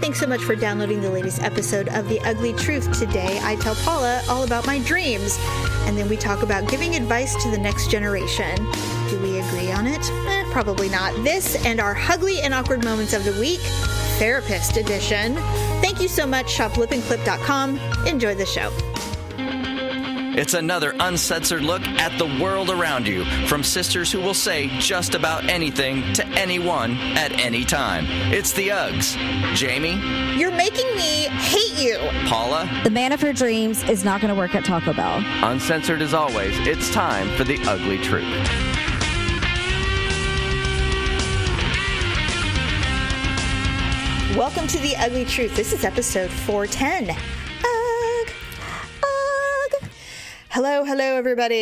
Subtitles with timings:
[0.00, 2.98] thanks so much for downloading the latest episode of The Ugly Truth.
[2.98, 5.36] Today, I tell Paula all about my dreams,
[5.86, 8.56] and then we talk about giving advice to the next generation.
[9.08, 10.00] Do we agree on it?
[10.26, 11.14] Eh, probably not.
[11.24, 13.60] This and our ugly and awkward moments of the week,
[14.18, 15.34] therapist edition.
[15.80, 17.78] Thank you so much, shoplipandclip.com.
[18.06, 18.70] Enjoy the show.
[20.38, 25.16] It's another uncensored look at the world around you from sisters who will say just
[25.16, 28.04] about anything to anyone at any time.
[28.32, 29.16] It's the Uggs.
[29.56, 30.00] Jamie,
[30.38, 31.98] You're making me hate you.
[32.28, 35.20] Paula, The man of her dreams is not going to work at Taco Bell.
[35.42, 38.24] uncensored as always, it's time for the ugly truth.
[44.36, 45.56] Welcome to The Ugly Truth.
[45.56, 47.16] This is episode 410.
[50.50, 51.54] Hello, hello, everybody.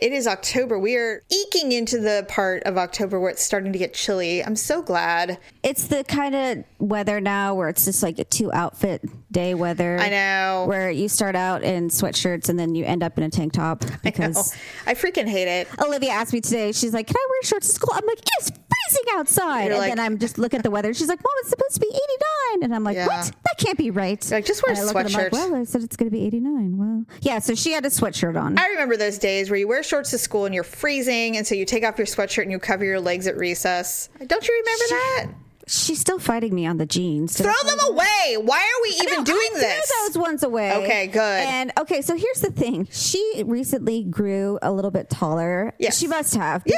[0.00, 0.78] It is October.
[0.78, 4.42] We are eking into the part of October where it's starting to get chilly.
[4.42, 5.38] I'm so glad.
[5.62, 9.98] It's the kind of weather now where it's just like a two outfit day weather.
[10.00, 10.64] I know.
[10.66, 13.84] Where you start out in sweatshirts and then you end up in a tank top
[13.84, 13.96] I know.
[14.04, 15.68] because I freaking hate it.
[15.78, 17.90] Olivia asked me today, she's like, Can I wear shorts to school?
[17.94, 18.50] I'm like, It's
[18.88, 19.64] freezing outside.
[19.64, 20.92] You're and like- then I'm just looking at the weather.
[20.94, 22.64] She's like, Mom, it's supposed to be 89.
[22.64, 23.06] And I'm like, Yeah.
[23.06, 23.26] What?
[23.44, 24.22] That can't be right.
[24.30, 25.82] You're like, "Just wear And I look at it, I'm sweatshirt." Like, well, I said
[25.82, 26.78] it's going to be 89.
[26.78, 28.58] Well, yeah, so she had a sweatshirt on.
[28.58, 31.54] I remember those days where you wear shorts to school and you're freezing, and so
[31.54, 34.08] you take off your sweatshirt and you cover your legs at recess.
[34.26, 35.26] Don't you remember that?
[35.66, 37.36] She's still fighting me on the jeans.
[37.36, 38.36] Throw them away.
[38.40, 39.86] Why are we even No, doing I this?
[39.90, 40.72] Threw those ones away.
[40.82, 41.20] Okay, good.
[41.20, 45.72] And okay, so here's the thing: she recently grew a little bit taller.
[45.78, 45.96] Yes.
[45.96, 46.76] she must have Yeah.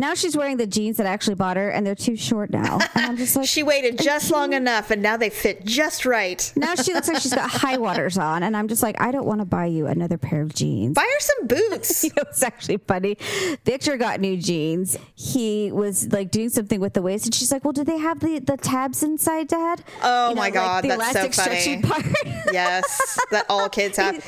[0.00, 2.78] Now she's wearing the jeans that I actually bought her, and they're too short now.
[2.94, 6.52] And I'm just like, She waited just long enough, and now they fit just right.
[6.56, 9.26] now she looks like she's got high waters on, and I'm just like, I don't
[9.26, 10.94] want to buy you another pair of jeans.
[10.94, 12.04] Buy her some boots.
[12.10, 13.16] You know, it's actually funny.
[13.64, 14.96] Victor got new jeans.
[15.14, 18.20] He was like doing something with the waist, and she's like, "Well, do they have
[18.20, 21.34] the, the tabs inside, Dad?" Oh You know, my like God, the that's so elastic
[21.34, 22.02] stretchy funny.
[22.14, 22.26] part.
[22.52, 24.24] yes, that all kids have.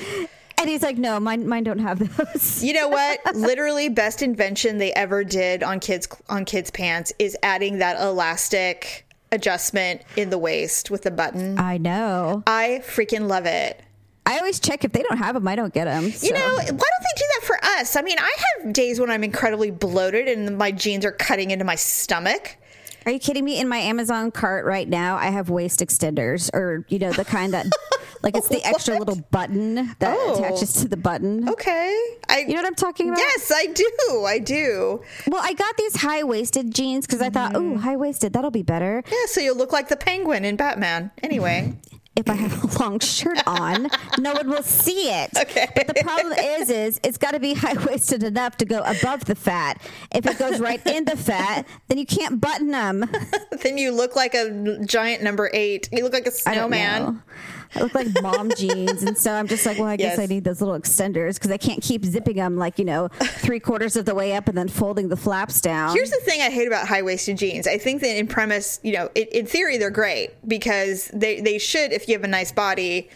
[0.62, 3.20] And he's like, "No, mine mine don't have those." You know what?
[3.34, 9.06] Literally, best invention they ever did on kids on kids pants is adding that elastic
[9.32, 11.58] adjustment in the waist with the button.
[11.58, 12.42] I know.
[12.46, 13.82] I freaking love it.
[14.24, 16.04] I always check if they don't have them, I don't get them.
[16.04, 17.96] You know, why don't they do that for us?
[17.96, 21.64] I mean, I have days when I'm incredibly bloated and my jeans are cutting into
[21.64, 22.56] my stomach.
[23.06, 23.58] Are you kidding me?
[23.60, 27.52] In my Amazon cart right now, I have waist extenders, or you know, the kind
[27.54, 27.66] that,
[28.22, 30.34] like, it's the extra little button that Oh.
[30.38, 31.48] attaches to the button.
[31.48, 31.96] Okay.
[32.28, 33.18] I You know what I'm talking about?
[33.18, 34.24] Yes, I do.
[34.24, 35.00] I do.
[35.26, 37.74] Well, I got these high waisted jeans because I thought, Mm-hmm.
[37.74, 39.02] oh, high waisted, that'll be better.
[39.10, 41.10] Yeah, so you'll look like the penguin in Batman.
[41.22, 41.74] Anyway.
[42.14, 45.30] If I have a long shirt on, no one will see it.
[45.34, 45.66] Okay.
[45.74, 49.24] But the problem is, is it's got to be high waisted enough to go above
[49.24, 49.80] the fat.
[50.14, 53.10] If it goes right in the fat, then you can't button them.
[53.62, 55.88] then you look like a giant number eight.
[55.90, 57.22] You look like a snowman.
[57.74, 60.18] I look like mom jeans, and so I'm just like, well, I guess Yes.
[60.18, 63.60] I need those little extenders because I can't keep zipping them like you know three
[63.60, 65.94] quarters of the way up and then folding the flaps down.
[65.94, 67.66] Here's the thing I hate about high waisted jeans.
[67.66, 71.58] I think that in premise, you know, in, in theory, they're great because they, they
[71.58, 73.08] should, if you have a nice body,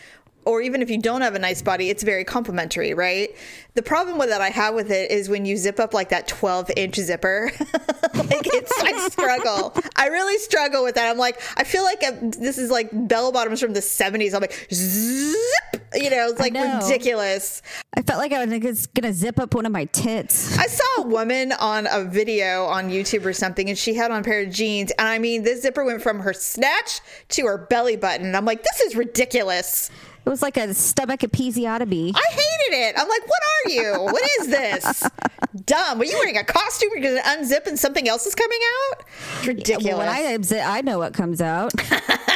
[0.47, 3.35] or even if you don't have a nice body, it's very complimentary, right?
[3.75, 6.29] The problem with that I have with it is when you zip up like that
[6.29, 9.75] 12 inch zipper, like it's, I struggle.
[9.97, 11.11] I really struggle with that.
[11.11, 14.35] I'm like, I feel like this is like bell bottoms from the 70s.
[14.35, 17.61] I'm like, zip, you know, it's like ridiculous.
[17.95, 20.57] I felt like I was gonna zip up one of my tits.
[20.57, 24.21] I saw a woman on a video on YouTube or something, and she had on
[24.21, 24.93] a pair of jeans.
[24.93, 28.27] And I mean, this zipper went from her snatch to her belly button.
[28.27, 29.91] And I'm like, this is ridiculous.
[30.27, 32.13] It was like a stomach episiotomy.
[32.13, 32.95] I hated it.
[32.99, 33.93] I'm like, what are you?
[34.13, 35.09] What is this?
[35.67, 36.01] Dumb.
[36.01, 36.91] Are you wearing a costume?
[36.95, 38.59] You're going to unzip and something else is coming
[38.91, 39.05] out?
[39.47, 39.85] Ridiculous.
[39.85, 41.73] Well, when I unzip, I know what comes out.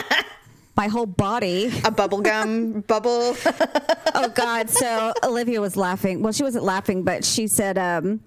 [0.77, 1.67] my whole body.
[1.67, 3.37] a bubblegum bubble.
[4.13, 4.69] Oh God!
[4.69, 6.21] So Olivia was laughing.
[6.21, 7.79] Well, she wasn't laughing, but she said.
[7.79, 8.21] um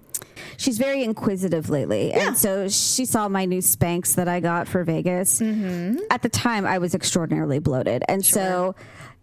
[0.56, 2.08] She's very inquisitive lately.
[2.08, 2.28] Yeah.
[2.28, 5.40] And so she saw my new Spanx that I got for Vegas.
[5.40, 5.98] Mm-hmm.
[6.10, 8.02] At the time, I was extraordinarily bloated.
[8.08, 8.74] And so,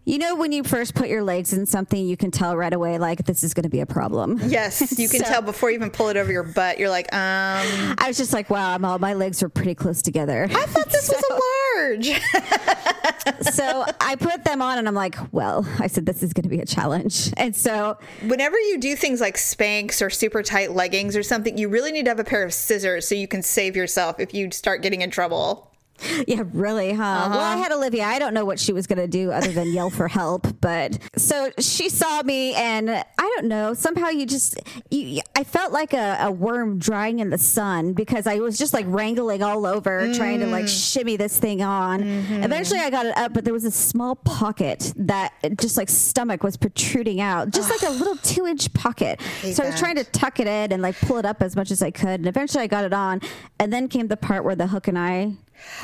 [0.06, 2.98] you know, when you first put your legs in something, you can tell right away,
[2.98, 4.39] like, this is going to be a problem.
[4.45, 6.80] yes, you can So- tell before you even pull it over your butt.
[6.80, 10.01] You're like, um, I was just like, wow, I'm all, my legs are pretty close
[10.01, 10.48] together.
[10.50, 11.33] I thought this was a
[11.81, 13.53] large.
[13.53, 16.50] so I put them on and I'm like, well, I said, this is going to
[16.50, 17.31] be a challenge.
[17.38, 21.69] And so Whenever you do things like Spanx or super tight leggings or something, you
[21.69, 24.51] really need to have a pair of scissors so you can save yourself if you
[24.51, 25.70] start getting in trouble.
[26.27, 27.03] Yeah, really, huh?
[27.03, 27.30] Uh-huh.
[27.31, 28.03] Well, I had Olivia.
[28.06, 30.48] I don't know what she was going to do other than yell for help.
[30.62, 33.03] But so she saw me, and I
[33.36, 33.74] don't know.
[33.74, 34.59] Somehow you just,
[34.89, 38.74] you, I felt like a, a worm drying in the sun because I was just
[38.74, 40.51] like wrangling all over, trying to Mm.
[40.51, 42.01] like shimmy this thing on.
[42.01, 42.44] Mm-hmm.
[42.44, 46.44] Eventually, I got it up, but there was a small pocket that just like stomach
[46.44, 49.21] was protruding out, just like a little two inch pocket.
[49.42, 51.56] hate So I was trying to tuck it in and like pull it up as
[51.56, 52.19] much as I could.
[52.21, 53.21] And eventually, I got it on.
[53.59, 55.33] And then came the part where the hook and I.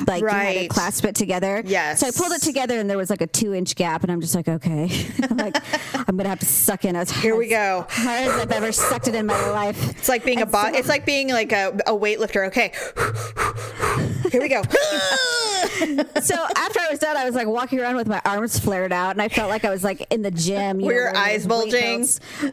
[0.06, 1.62] Like you had to clasp it together.
[1.64, 2.00] Yes.
[2.00, 4.20] So I pulled it together and there was like a two inch gap and I'm
[4.20, 4.88] just like, okay.
[5.30, 5.56] I'm like,
[6.08, 7.86] I'm gonna have to suck in as Here we go.
[7.88, 9.90] hard as I've ever sucked it in my life.
[9.90, 12.46] It's like being a And bo- so- It's like being like a, a weightlifter.
[12.48, 12.72] Okay,
[14.32, 14.62] here we go.
[16.22, 19.12] So after I was done, I was like walking around with my arms flared out
[19.12, 20.80] and I felt like I was like in the gym.
[20.80, 22.00] You Were know, your eyes bulging?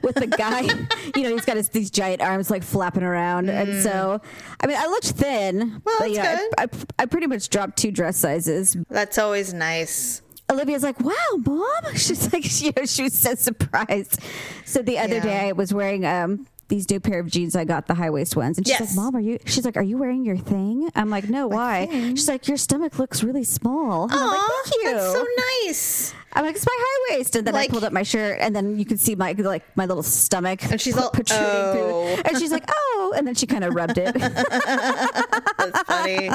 [0.02, 0.62] With the guy,
[1.16, 3.50] you know, he's got his, these giant arms like flapping around.
[3.50, 4.22] And so,
[4.62, 5.60] I mean, I looked thin.
[5.60, 5.82] Mm.
[5.86, 6.24] Well, but, you know,
[6.58, 6.68] I, I,
[7.00, 8.78] I pretty much dropped two dress sizes.
[8.90, 10.22] That's always nice.
[10.52, 11.14] Olivia's like, "Wow,
[11.44, 12.44] mom!" She's like,
[12.78, 14.20] know, she was so surprised.
[14.66, 15.24] So the other Yeah.
[15.24, 17.56] day, I was wearing um these new pair of jeans.
[17.56, 18.96] I got the high waist ones, and she's Yes.
[18.96, 21.88] like, "Mom, are you?" She's like, "Are you wearing your thing?" I'm like, "No, why?"
[22.16, 25.26] She's like, "Your stomach looks really small." And I'm like, "Thank you." That's so
[25.66, 26.14] nice.
[26.34, 28.56] I'm like, "It's my high waist," and then Like- I pulled up my shirt, and
[28.56, 31.72] then you can see my like my little stomach, And she's all, protruding "Oh."
[32.16, 34.14] through, and she's like, "Oh," and then she kind of rubbed it.
[34.16, 36.30] That's funny.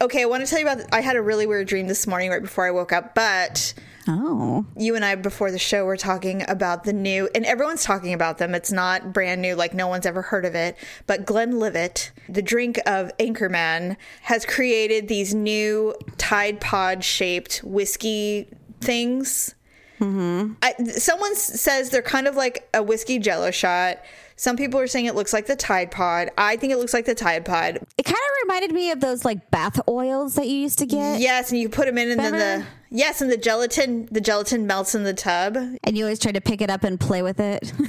[0.00, 0.82] okay, I want to tell you about.
[0.92, 3.74] I had a really weird dream this morning right before I woke up, but
[4.08, 8.14] oh, you and I before the show were talking about the new, and everyone's talking
[8.14, 8.54] about them.
[8.54, 10.76] It's not brand new, like no one's ever heard of it.
[11.06, 18.48] But Glenlivet, the drink of Anchorman, has created these new Tide Pod shaped whiskey
[18.80, 19.54] things.
[19.98, 20.52] Mm-hmm.
[20.62, 23.98] I, someone says they're kind of like a whiskey jello shot.
[24.36, 26.30] Some people are saying it looks like the Tide Pod.
[26.38, 27.76] I think it looks like the Tide Pod.
[27.96, 31.20] it kind of reminded me of those like bath oils that you used to get.
[31.20, 34.66] Yes, and you put them in, and then the yes, and the gelatin, the gelatin
[34.66, 35.56] melts in the tub.
[35.56, 37.72] And you always try to pick it up and play with it.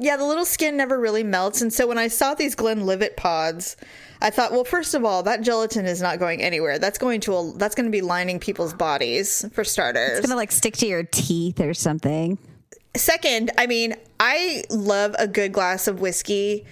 [0.00, 3.76] Yeah, the little skin never really melts, and so when I saw these Glenlivet pods,
[4.24, 6.78] I thought, well, first of all, that gelatin is not going anywhere.
[6.78, 10.18] That's going to a, that's going to be lining people's bodies for starters.
[10.18, 12.38] It's gonna like stick to your teeth or something.
[12.96, 16.64] Second, I mean, I love a good glass of whiskey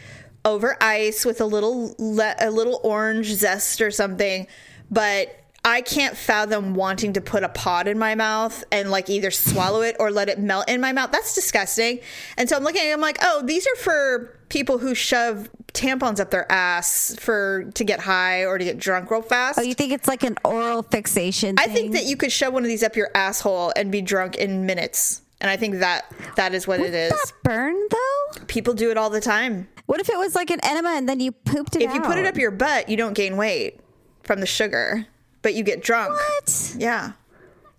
[0.46, 4.46] over ice with a little le- a little orange zest or something,
[4.90, 9.31] but I can't fathom wanting to put a pod in my mouth and like either
[9.31, 11.12] swallow it or let it melt in my mouth.
[11.12, 12.00] That's disgusting.
[12.38, 15.50] And so I'm looking at it, I'm like, "Oh, these are for people who shove
[15.74, 19.62] tampons up their ass for to get high or to get drunk real fast." Oh,
[19.62, 21.56] you think it's like an oral fixation?
[21.58, 21.74] I thing?
[21.74, 24.66] think that you could shove one of these up your asshole and be drunk in
[24.66, 25.22] minutes.
[25.40, 26.04] And I think that
[26.36, 27.10] that is what it is.
[27.10, 28.44] that burn though.
[28.46, 29.69] People do it all the time.
[29.86, 32.16] What if it was like an enema and then you pooped it If you put
[32.16, 33.80] it up your butt, you don't gain weight
[34.22, 35.04] from the sugar,
[35.42, 36.12] but you get drunk.
[36.12, 36.74] what?
[36.78, 37.12] Yeah.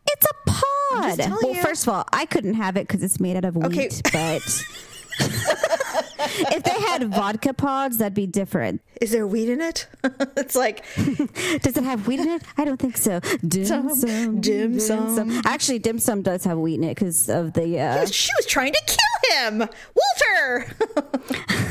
[0.05, 1.19] It's a pod.
[1.19, 1.61] Well, you.
[1.61, 3.65] first of all, I couldn't have it because it's made out of wheat.
[3.65, 3.89] Okay.
[4.11, 4.63] But
[5.19, 8.81] if they had vodka pods, that'd be different.
[9.01, 9.87] Is there weed in it?
[10.37, 10.83] it's like
[11.61, 12.43] Does it have weed in it?
[12.57, 13.19] I don't think so.
[13.47, 15.41] Dim Some- sum, dim sum.
[15.45, 17.79] Actually, dim sum does have weed in it because of the.
[17.79, 19.69] Uh, she was trying to kill him.
[19.95, 20.75] Walter.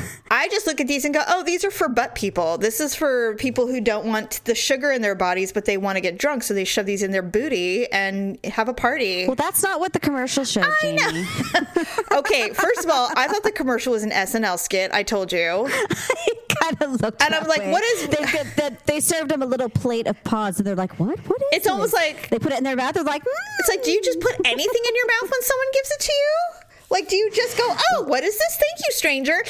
[0.33, 2.57] I just look at these and go, "Oh, these are for butt people.
[2.57, 5.97] This is for people who don't want the sugar in their bodies, but they want
[5.97, 9.37] to get drunk, so they shove these in their booty and have a party." well,
[9.37, 11.27] that's not what the commercial showed, Jamie.
[12.13, 14.91] okay, first of all, I thought the commercial was an SNL skit.
[14.93, 15.71] I told you.
[16.63, 17.23] kind of looked.
[17.23, 17.73] And I'm like, way.
[17.73, 20.99] what is- They, they, they, served them a little plate of pods, and they're like,
[20.99, 21.19] "What?
[21.29, 22.95] What is?" It's almost like- they put it in their mouth.
[22.95, 23.23] They're like,
[23.61, 24.47] It's like, do you just put hmm.
[24.47, 26.62] anything in your mouth when someone gives it to you?
[26.93, 28.57] Like, do you just go, "Oh, what is this?
[28.57, 29.43] Thank you, stranger."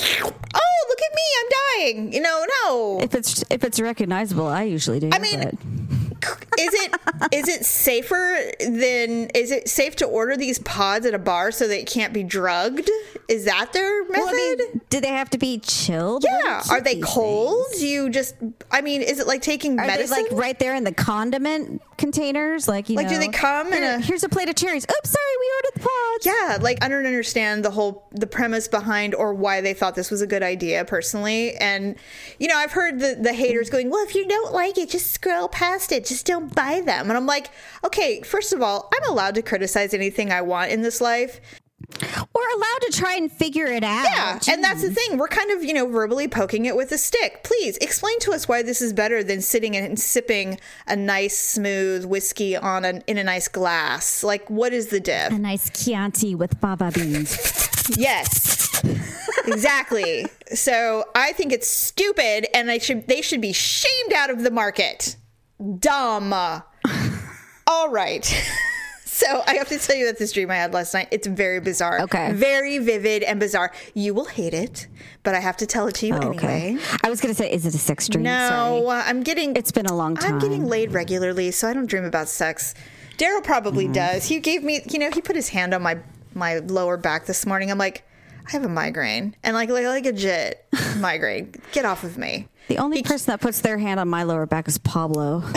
[0.55, 1.49] Oh, look at me, I'm
[1.97, 2.13] dying.
[2.13, 3.01] You know, no.
[3.03, 5.11] If it's if it's recognizable, I usually do.
[5.13, 5.55] I mean, but-
[6.59, 6.95] is it
[7.33, 11.67] is it safer than is it safe to order these pods at a bar so
[11.67, 12.89] they can't be drugged?
[13.29, 14.19] Is that their method?
[14.19, 16.25] well, I mean, do they have to be chilled?
[16.25, 16.63] Where do you yeah.
[16.71, 17.67] Are they cold?
[17.71, 17.83] things?
[17.83, 18.35] You just?
[18.71, 20.25] I mean, is it like taking Are medicine?
[20.25, 22.67] like right there in the condiment containers?
[22.69, 24.85] Like you Like, do they come in "Here- a- here's a plate of cherries.
[24.85, 26.27] Oops, sorry, we ordered the pods.
[26.27, 30.11] Yeah, like I don't understand the whole the premise behind or why they thought this
[30.11, 31.55] was a good idea personally.
[31.57, 31.95] And
[32.39, 35.13] you know, I've heard the the haters going, "Well, if you don't like it, just
[35.13, 36.05] scroll past it.
[36.05, 37.51] Just don't buy them." And I'm like,
[37.85, 41.41] "Okay, first of all, I'm allowed to criticize anything I want in this life."
[42.01, 44.07] We're allowed to try and figure it out.
[44.15, 45.19] Yeah, and that's the thing.
[45.19, 47.43] We're kind of, you know, verbally poking it with a stick.
[47.45, 52.05] Please explain to us why this is better than sitting and sipping a nice smooth
[52.05, 54.23] whiskey on an in a nice glass.
[54.25, 55.33] Like what is the diff?
[55.33, 57.37] a nice Chianti with fava beans.
[57.97, 58.83] Yes.
[59.47, 60.27] exactly.
[60.55, 64.51] So I think it's stupid and I should they should be shamed out of the
[64.51, 65.17] market.
[65.79, 66.33] dumb.
[67.67, 68.49] All right.
[69.15, 71.09] So I have to tell you about this dream I had last night.
[71.11, 72.01] It's very bizarre.
[72.01, 72.33] Okay.
[72.33, 73.71] Very vivid and bizarre.
[73.93, 74.87] You will hate it,
[75.23, 76.79] but I have to tell it to you anyway.
[77.05, 78.25] I was going to say, is it a sex dream?
[78.25, 78.87] No, Sorry.
[79.01, 79.55] uh, I'm getting.
[79.55, 80.35] It's been a long time.
[80.35, 82.75] I'm getting laid regularly, so I don't dream about sex.
[83.19, 83.93] Daryl probably Mm-hmm.
[83.93, 84.25] does.
[84.25, 85.99] He gave me, you know, he put his hand on my
[86.35, 87.71] my lower back this morning.
[87.71, 88.05] I'm like,
[88.49, 90.67] I have a migraine, and like like, like a legit
[90.97, 91.53] migraine.
[91.73, 92.49] Get off of me.
[92.69, 95.45] The only person that puts their hand on my lower back is Pablo.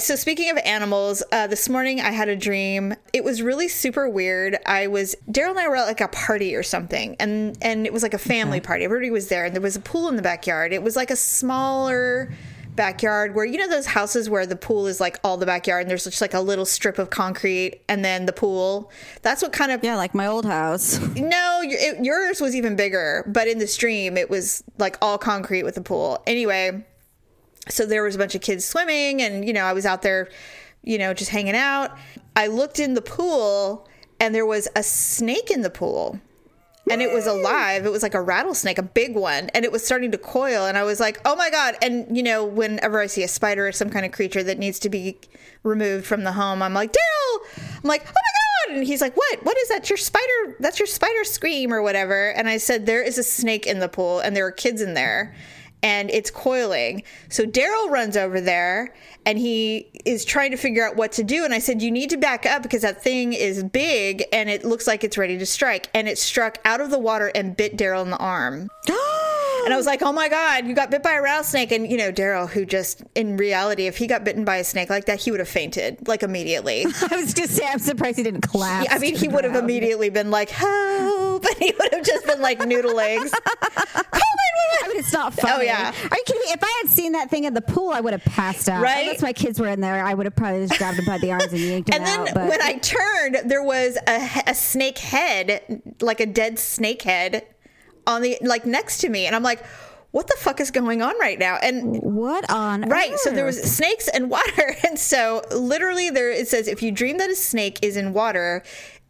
[0.00, 2.94] So speaking of animals, uh, this morning I had a dream.
[3.12, 4.56] It was really super weird.
[4.64, 7.92] I was Daryl and I were at like a party or something, and and it
[7.92, 8.84] was like a family party.
[8.84, 10.72] Everybody was there, and there was a pool in the backyard.
[10.72, 12.32] It was like a smaller
[12.76, 15.90] backyard where you know those houses where the pool is like all the backyard, and
[15.90, 18.90] there's just like a little strip of concrete, and then the pool.
[19.20, 20.98] That's what kind of yeah, like my old house.
[21.16, 25.62] no, it, yours was even bigger, but in the stream, it was like all concrete
[25.62, 26.22] with a pool.
[26.26, 26.86] Anyway,
[27.68, 30.28] so there was a bunch of kids swimming, and you know, I was out there,
[30.82, 31.96] you know, just hanging out.
[32.36, 33.88] I looked in the pool,
[34.18, 36.20] and there was a snake in the pool.
[36.90, 37.86] And it was alive.
[37.86, 40.66] It was like a rattlesnake, a big one, and it was starting to coil.
[40.66, 43.68] And I was like, "Oh my god!" And you know, whenever I see a spider
[43.68, 45.16] or some kind of creature that needs to be
[45.62, 49.16] removed from the home, I'm like, "Daryl!" I'm like, "Oh my god!" And he's like,
[49.16, 49.44] "What?
[49.44, 49.88] What is that?
[49.88, 50.56] Your spider?
[50.58, 53.88] That's your spider scream or whatever?" And I said, "There is a snake in the
[53.88, 55.32] pool, and there are kids in there."
[55.82, 57.02] And it's coiling.
[57.28, 58.94] So Daryl runs over there
[59.26, 61.44] and he is trying to figure out what to do.
[61.44, 64.64] And I said, You need to back up because that thing is big and it
[64.64, 65.88] looks like it's ready to strike.
[65.94, 68.68] And it struck out of the water and bit Daryl in the arm.
[69.62, 71.70] And I was like, oh my God, you got bit by a rattlesnake.
[71.70, 74.88] And, you know, Daryl, who just, in reality, if he got bitten by a snake
[74.88, 76.86] like that, he would have fainted, like immediately.
[77.10, 78.88] I was just saying, I'm surprised he didn't collapse.
[78.90, 81.44] I mean, he would have immediately been like, help.
[81.50, 83.32] And he would have just been like noodle legs.
[84.90, 85.54] Mean, it's not oh, funny.
[85.54, 85.88] Oh, yeah.
[85.88, 86.52] Are you kidding me?
[86.52, 88.82] If I had seen that thing in the pool, I would have passed out.
[88.82, 89.02] Right?
[89.02, 91.32] Unless my kids were in there, I would have probably just grabbed him by the
[91.32, 92.34] arms and yanked him And then out.
[92.34, 97.46] But when I turned, there was a, a snake head, like a dead snake head,
[98.06, 99.64] on the like next to me, and I'm like,
[100.10, 103.62] "What the fuck is going on right now?" And what on right, so there was
[103.62, 107.78] snakes and water, and so literally there it says, if you dream that a snake
[107.82, 108.62] is in water.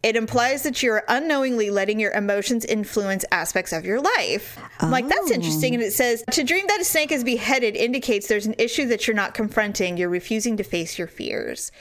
[0.03, 4.57] It implies that you're unknowingly letting your emotions influence aspects of your life.
[4.79, 5.33] I'm like, that's oh.
[5.33, 5.75] interesting.
[5.75, 9.05] And it says, to dream that a snake is beheaded indicates there's an issue that
[9.05, 9.97] you're not confronting.
[9.97, 11.71] You're refusing to face your fears.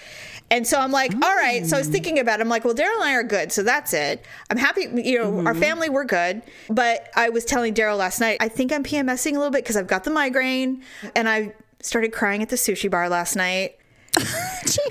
[0.51, 1.65] And so I'm like, all right.
[1.65, 1.93] So I was mm.
[1.93, 2.43] thinking about it.
[2.43, 3.53] I'm like, well, Daryl and I are good.
[3.53, 4.25] So that's it.
[4.51, 4.83] I'm happy.
[4.83, 5.61] You know, our mm-hmm.
[5.61, 6.43] family, we're good.
[6.69, 9.77] But I was telling Daryl last night, I think I'm PMSing a little bit because
[9.77, 10.83] I've got the migraine
[11.15, 13.80] and I started crying at the sushi bar last night.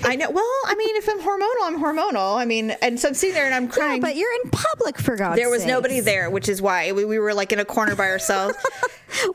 [0.04, 0.30] I know.
[0.30, 2.36] Well, I mean, if I'm hormonal, I'm hormonal.
[2.36, 4.00] I mean, and so I'm sitting there and I'm Yeah, crying.
[4.00, 5.68] but you're in public for God's there was sakes.
[5.70, 8.56] nobody there, which is why we, we were like in a corner by ourselves.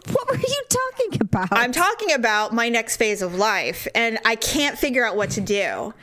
[0.10, 1.50] What were you talking about?
[1.51, 5.42] I'm talking about my next phase of life, and I can't figure out what to
[5.42, 5.94] do.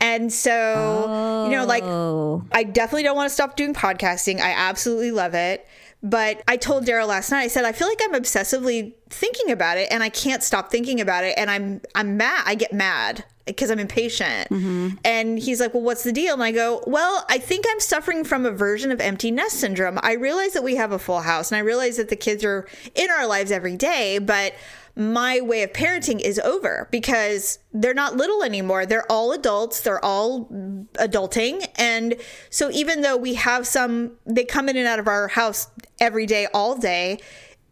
[0.00, 2.44] And so, you know, like, Oh.
[2.52, 4.38] I definitely don't want to stop doing podcasting.
[4.40, 5.66] I absolutely love it.
[6.02, 9.78] But I told Daryl last night, I said, I feel like I'm obsessively thinking about
[9.78, 11.34] it and I can't stop thinking about it.
[11.38, 12.42] And I'm, I'm mad.
[12.44, 14.48] I get mad because I'm impatient.
[14.50, 14.88] Mm-hmm.
[15.04, 16.34] And he's like, Well, what's the deal?
[16.34, 19.98] And I go, Well, I think I'm suffering from a version of empty nest syndrome.
[20.02, 22.68] I realize that we have a full house and I realize that the kids are
[22.94, 24.54] in our lives every day, but
[24.94, 28.84] my way of parenting is over because they're not little anymore.
[28.84, 29.80] They're all adults.
[29.80, 30.46] They're all
[30.94, 31.66] adulting.
[31.76, 32.16] And
[32.50, 35.68] so even though we have some, they come in and out of our house
[35.98, 37.20] every day, all day.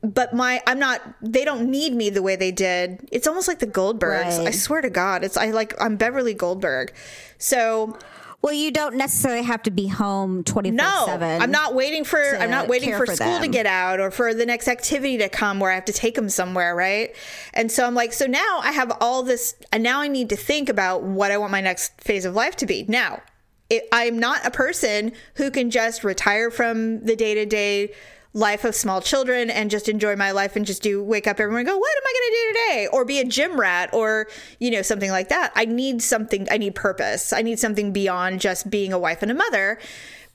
[0.03, 3.07] But my, I'm not, they don't need me the way they did.
[3.13, 4.39] It's almost like the Goldbergs.
[4.39, 4.49] Right.
[4.49, 5.25] I swear to God.
[5.25, 6.95] It's, I like, I'm Beverly Goldberg.
[7.37, 7.99] So
[8.43, 11.43] well, you don't necessarily have to be home 24 no, 7.
[11.43, 14.33] I'm not waiting for I'm not waiting for, for school to get out or for
[14.33, 17.15] the next activity to come where I have to take them somewhere, right?
[17.53, 20.37] And so I'm like, so now I have all this, and now I need to
[20.37, 22.87] think about what I want my next phase of life to be.
[22.89, 23.21] Now,
[23.69, 27.93] it, I'm not a person who can just retire from the day to day
[28.33, 31.51] life of small children and just enjoy my life and just do wake up every
[31.51, 32.89] morning and go, what am I going to do today?
[32.93, 35.53] Or be a gym rat or, you know, something like that.
[35.57, 37.33] I need something, I need purpose.
[37.33, 39.81] I need something beyond just being a wife and a mother,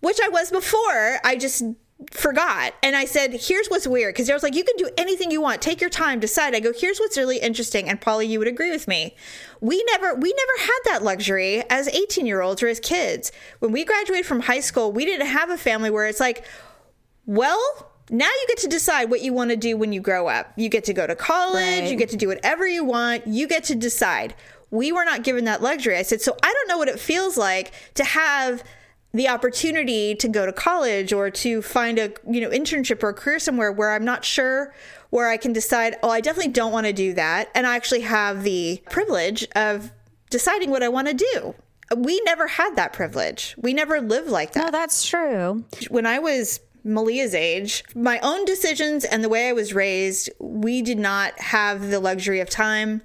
[0.02, 1.20] which I was before.
[1.24, 1.64] I just
[2.12, 2.74] forgot.
[2.84, 4.14] And I said, here's what's weird.
[4.14, 5.62] Because there was like, you can do anything you want.
[5.62, 6.54] Take your time, decide.
[6.54, 7.88] I go, here's what's really interesting.
[7.88, 9.16] And Polly, you would agree with me.
[9.62, 13.32] We never, we never had that luxury as 18 year olds or as kids.
[13.60, 16.46] When we graduated from high school, we didn't have a family where it's like,
[17.26, 20.52] well, now you get to decide what you want to do when you grow up.
[20.56, 21.90] You get to go to college, Right.
[21.92, 24.36] you get to do whatever you want, you get to decide.
[24.72, 25.98] We were not given that luxury.
[25.98, 28.64] I said, so I don't know what it feels like to have
[29.14, 33.14] the opportunity to go to college or to find a you know internship or a
[33.14, 34.74] career somewhere where I'm not sure
[35.10, 37.50] where I can decide, oh, I definitely don't want to do that.
[37.56, 39.92] And I actually have the privilege of
[40.30, 41.56] deciding what I want to do.
[41.96, 43.56] We never had that privilege.
[43.58, 44.66] We never lived like that.
[44.66, 45.64] No, that's true.
[45.90, 50.82] When I was Malia's age, my own decisions and the way I was raised, we
[50.82, 53.02] did not have the luxury of time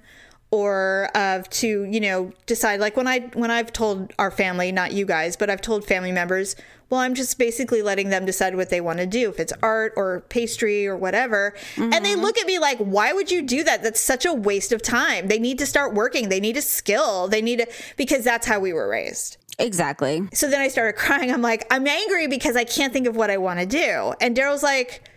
[0.51, 4.91] or of to you know decide like when i when i've told our family not
[4.91, 6.57] you guys but i've told family members
[6.89, 9.93] well i'm just basically letting them decide what they want to do if it's art
[9.95, 11.55] or pastry or whatever.
[11.75, 11.93] Mm-hmm.
[11.93, 13.81] and they look at me like why would you do that?
[13.81, 15.29] That's such a waste of time.
[15.29, 16.27] They need to start working.
[16.29, 17.29] They need a skill.
[17.29, 21.31] They need to because that's how we were raised exactly so then i started crying
[21.31, 24.35] i'm like i'm angry because i can't think of what i want to do and
[24.35, 25.07] daryl's like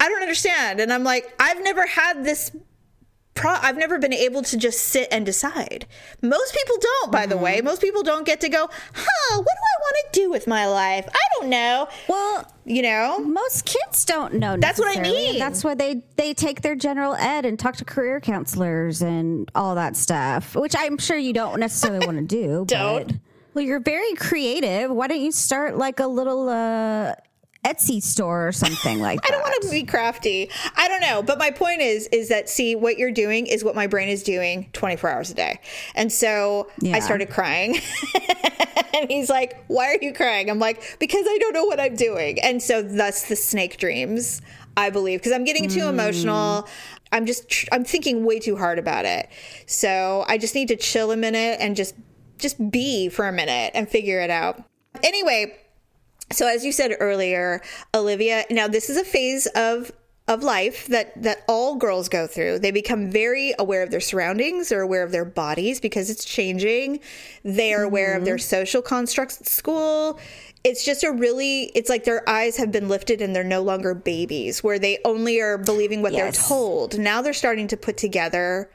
[0.00, 0.80] I don't understand.
[0.80, 2.50] And I'm like, I've never had this
[3.34, 5.86] pro- I've never been able to just sit and decide.
[6.22, 7.30] Most people don't, by mm-hmm.
[7.30, 7.60] the way.
[7.60, 10.66] Most people don't get to go, huh, what do I want to do with my
[10.66, 11.06] life?
[11.12, 11.88] I don't know.
[12.08, 14.56] Well, you know, most kids don't know.
[14.56, 15.38] That's what I mean.
[15.38, 19.74] That's why they they take their general ed and talk to career counselors and all
[19.74, 22.64] that stuff, which I'm sure you don't necessarily want to do.
[22.66, 23.06] Don't.
[23.06, 23.16] But,
[23.54, 24.90] well, you're very creative.
[24.90, 27.14] Why don't you start like a little uh,
[27.64, 29.28] Etsy store or something like that.
[29.28, 30.50] I don't want to be crafty.
[30.76, 33.74] I don't know, but my point is is that see what you're doing is what
[33.74, 35.60] my brain is doing 24 hours a day.
[35.94, 36.96] And so yeah.
[36.96, 37.78] I started crying.
[38.94, 41.96] and he's like, "Why are you crying?" I'm like, "Because I don't know what I'm
[41.96, 44.40] doing." And so thus the snake dreams,
[44.76, 45.90] I believe, because I'm getting too mm.
[45.90, 46.66] emotional.
[47.12, 49.28] I'm just I'm thinking way too hard about it.
[49.66, 51.94] So I just need to chill a minute and just
[52.40, 54.62] just be for a minute and figure it out.
[55.02, 55.56] Anyway,
[56.32, 57.60] so as you said earlier,
[57.94, 59.92] Olivia, now this is a phase of
[60.28, 62.60] of life that that all girls go through.
[62.60, 67.00] They become very aware of their surroundings, they're aware of their bodies because it's changing.
[67.42, 67.86] They are mm-hmm.
[67.86, 68.56] aware of their mm-hmm.
[68.56, 70.20] social constructs at school.
[70.62, 73.92] It's just a really it's like their eyes have been lifted and they're no longer
[73.92, 76.36] babies where they only are believing what yes.
[76.36, 76.98] they're told.
[76.98, 78.70] Now they're starting to put together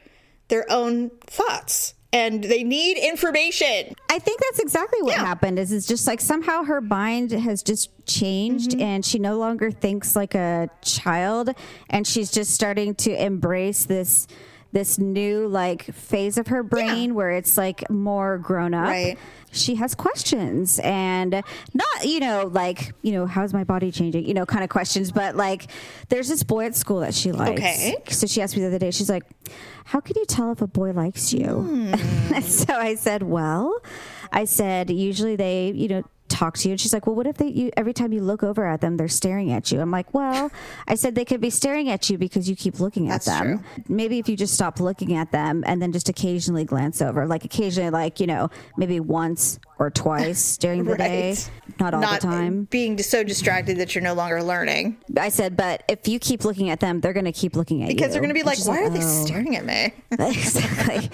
[0.50, 3.93] their own thoughts and they need information.
[4.10, 5.25] I think that's exactly what yeah.
[5.25, 5.60] happened.
[5.60, 8.81] Is it's just like somehow her mind has just changed mm-hmm.
[8.81, 11.50] and she no longer thinks like a child
[11.89, 14.27] and she's just starting to embrace this
[14.75, 17.15] this new like phase of her brain yeah.
[17.15, 18.89] where it's like more grown up.
[18.89, 19.17] Right.
[19.53, 21.32] She has questions and
[21.74, 25.13] not, you know, like, you know, how's my body changing, you know, kind of questions,
[25.13, 25.67] but like
[26.10, 27.62] there's this boy at school that she likes.
[27.62, 27.95] Okay.
[28.10, 29.23] So she asked me the other day, she's like,
[29.86, 31.45] How can you tell if a boy likes you?
[31.45, 32.43] Mm.
[32.67, 33.80] so I said, Well,
[34.34, 36.04] I said, usually they, you know,
[36.36, 36.74] talk to you.
[36.74, 38.98] And she's like, well, what if they, you, every time you look over at them,
[38.98, 39.80] they're staring at you?
[39.80, 40.52] I'm like, well,
[40.88, 43.60] I said they could be staring at you because you keep looking at That's them.
[43.60, 43.84] True.
[43.88, 47.45] Maybe if you just stop looking at them and then just occasionally glance over, like
[47.45, 50.98] occasionally, like, you know, maybe once or twice during the right.
[50.98, 51.36] day,
[51.80, 52.64] not all not the time.
[52.66, 54.98] Being so distracted that you're no longer learning.
[55.18, 57.90] I said, but if you keep looking at them, they're going to keep looking at
[57.90, 57.98] because you.
[57.98, 59.26] Because they're going to be like, why like, are they oh.
[59.26, 59.94] staring at me?
[60.12, 61.10] exactly.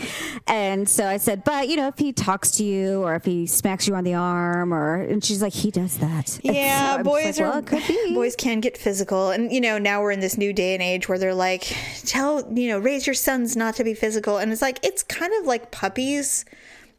[0.47, 3.47] and so I said, but, you know, if he talks to you or if he
[3.47, 6.39] smacks you on the arm or, and she's like, he does that.
[6.43, 9.31] Yeah, so boys like, are, well, boys can get physical.
[9.31, 12.47] And, you know, now we're in this new day and age where they're like, tell,
[12.53, 14.37] you know, raise your sons not to be physical.
[14.37, 16.45] And it's like, it's kind of like puppies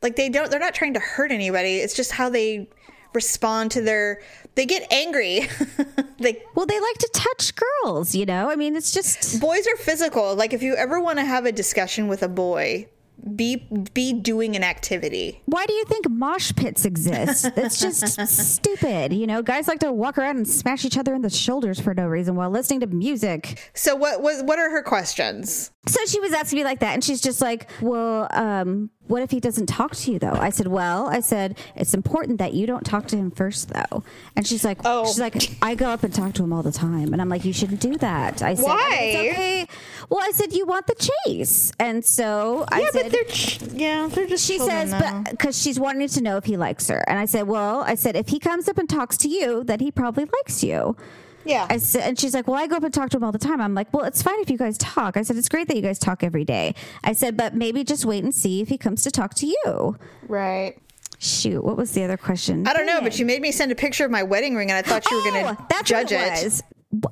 [0.02, 1.76] like they don't they're not trying to hurt anybody.
[1.78, 2.68] It's just how they
[3.14, 4.22] respond to their
[4.54, 5.48] they get angry.
[6.18, 8.50] they well, they like to touch girls, you know?
[8.50, 10.34] I mean, it's just boys are physical.
[10.34, 12.88] Like if you ever want to have a discussion with a boy,
[13.36, 15.40] be be doing an activity.
[15.46, 17.54] Why do you think mosh pits exist?
[17.54, 19.12] That's just stupid.
[19.12, 21.94] You know, guys like to walk around and smash each other in the shoulders for
[21.94, 23.70] no reason while listening to music.
[23.74, 25.70] So what was what are her questions?
[25.86, 29.30] So she was asking me like that, and she's just like, "Well, um, what if
[29.30, 32.66] he doesn't talk to you though?" I said, "Well, I said it's important that you
[32.66, 34.02] don't talk to him first though."
[34.36, 36.72] And she's like, "Oh, she's like, I go up and talk to him all the
[36.72, 39.66] time," and I'm like, "You shouldn't do that." I said, oh, "Why?" Okay.
[40.08, 43.62] Well, I said, "You want the chase," and so I yeah, said, but they're ch-
[43.74, 47.04] yeah, they're just." She says, "But because she's wanting to know if he likes her,"
[47.08, 49.80] and I said, "Well, I said if he comes up and talks to you, then
[49.80, 50.96] he probably likes you."
[51.44, 51.66] Yeah.
[51.68, 53.38] I said, and she's like, well, I go up and talk to him all the
[53.38, 53.60] time.
[53.60, 55.16] I'm like, well, it's fine if you guys talk.
[55.16, 56.74] I said, it's great that you guys talk every day.
[57.04, 59.96] I said, but maybe just wait and see if he comes to talk to you.
[60.28, 60.78] Right.
[61.18, 62.66] Shoot, what was the other question?
[62.66, 64.76] I don't know, but you made me send a picture of my wedding ring, and
[64.76, 66.44] I thought you were going to oh, judge it.
[66.44, 66.62] Was.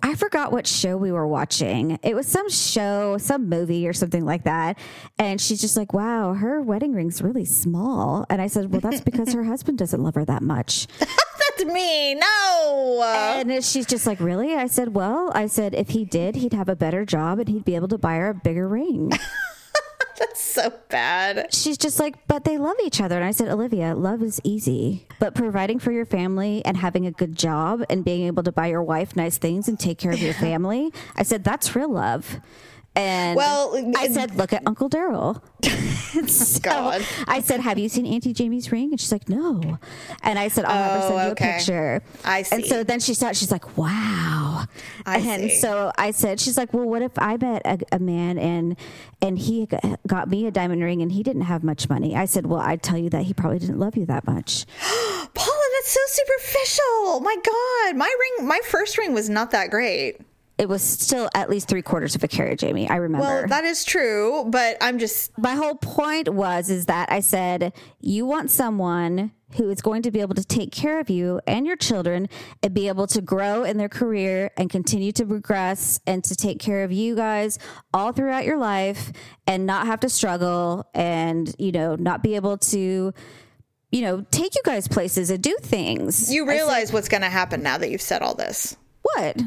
[0.02, 1.98] I forgot what show we were watching.
[2.02, 4.78] It was some show, some movie or something like that.
[5.18, 8.26] And she's just like, wow, her wedding ring's really small.
[8.28, 10.86] And I said, well, that's because her husband doesn't love her that much.
[11.64, 12.14] Me.
[12.14, 13.02] No.
[13.04, 14.54] And she's just like, really?
[14.54, 17.64] I said, well, I said, if he did, he'd have a better job and he'd
[17.64, 19.10] be able to buy her a bigger ring.
[20.18, 21.52] That's so bad.
[21.54, 23.16] she's just like, but they love each other.
[23.16, 27.10] And I said, Olivia, love is easy, but providing for your family and having a
[27.10, 30.18] good job and being able to buy your wife nice things and take care of
[30.18, 32.38] your family, I said, that's real love.
[32.96, 35.40] And Well, I said, look at Uncle Daryl.
[36.28, 37.06] so God.
[37.28, 38.90] I said, have you seen Auntie Jamie's ring?
[38.90, 39.78] And she's like, no.
[40.22, 41.50] And I said, I'll have her Oh, send you okay.
[41.50, 42.02] a picture.
[42.24, 42.56] I see.
[42.56, 44.64] And so then she started, she's like, wow.
[45.06, 45.56] I and see.
[45.56, 48.76] so I said, she's like, well, what if I met a, a man and
[49.22, 49.68] and he
[50.06, 52.16] got me a diamond ring and he didn't have much money?
[52.16, 54.66] I said, well, I'd tell you that he probably didn't love you that much.
[54.80, 57.20] Paula, that's so superficial.
[57.20, 60.16] My God, my ring, my first ring was not that great.
[60.60, 62.86] It was still at least three quarters of a carat, Jamie.
[62.86, 63.26] I remember.
[63.26, 67.72] Well, that is true, but I'm just my whole point was is that I said
[67.98, 71.66] you want someone who is going to be able to take care of you and
[71.66, 72.28] your children
[72.62, 76.60] and be able to grow in their career and continue to progress and to take
[76.60, 77.58] care of you guys
[77.94, 79.12] all throughout your life
[79.46, 83.14] and not have to struggle and you know not be able to
[83.90, 86.30] you know take you guys places and do things.
[86.30, 88.76] you realize what's going to happen now that you've said all this.
[89.00, 89.40] what?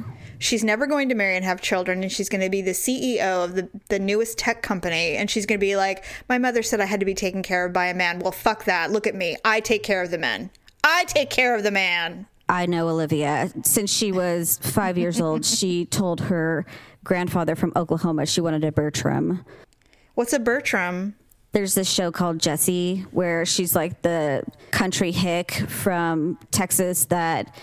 [0.43, 3.45] She's never going to marry and have children, and she's going to be the CEO
[3.45, 5.15] of the, the newest tech company.
[5.15, 7.65] And she's going to be like, My mother said I had to be taken care
[7.65, 8.19] of by a man.
[8.19, 8.91] Well, fuck that.
[8.91, 9.37] Look at me.
[9.45, 10.49] I take care of the men.
[10.83, 12.27] I take care of the man.
[12.49, 13.53] I know Olivia.
[13.63, 16.65] Since she was five years old, she told her
[17.05, 19.45] grandfather from Oklahoma she wanted a Bertram.
[20.15, 21.15] What's a Bertram?
[21.53, 27.55] there's this show called Jessie where she's like the country hick from Texas that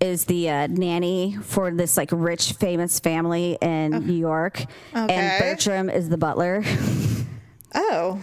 [0.00, 5.14] is the uh, nanny for this like rich famous family in New York Okay.
[5.14, 6.62] and Bertram is the butler
[7.72, 8.20] Oh.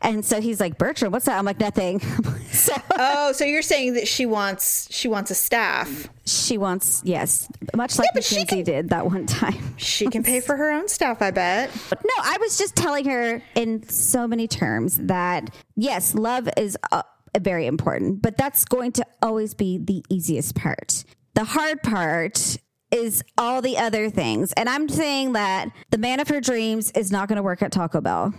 [0.00, 2.00] and so he's like Bertram what's that I'm like nothing
[2.50, 6.08] so Oh, so you're saying that she wants she wants a staff.
[6.24, 10.40] she wants yes much like but she can- did that one time She can pay
[10.40, 11.70] for her own staff, I bet.
[11.92, 17.02] No, I was just telling her in so many terms that yes, love is uh,
[17.42, 21.04] very important, but that's going to always be the easiest part.
[21.34, 22.58] The hard part
[22.90, 24.52] is all the other things.
[24.52, 27.72] And I'm saying that the man of her dreams is not going to work at
[27.72, 28.32] Taco Bell.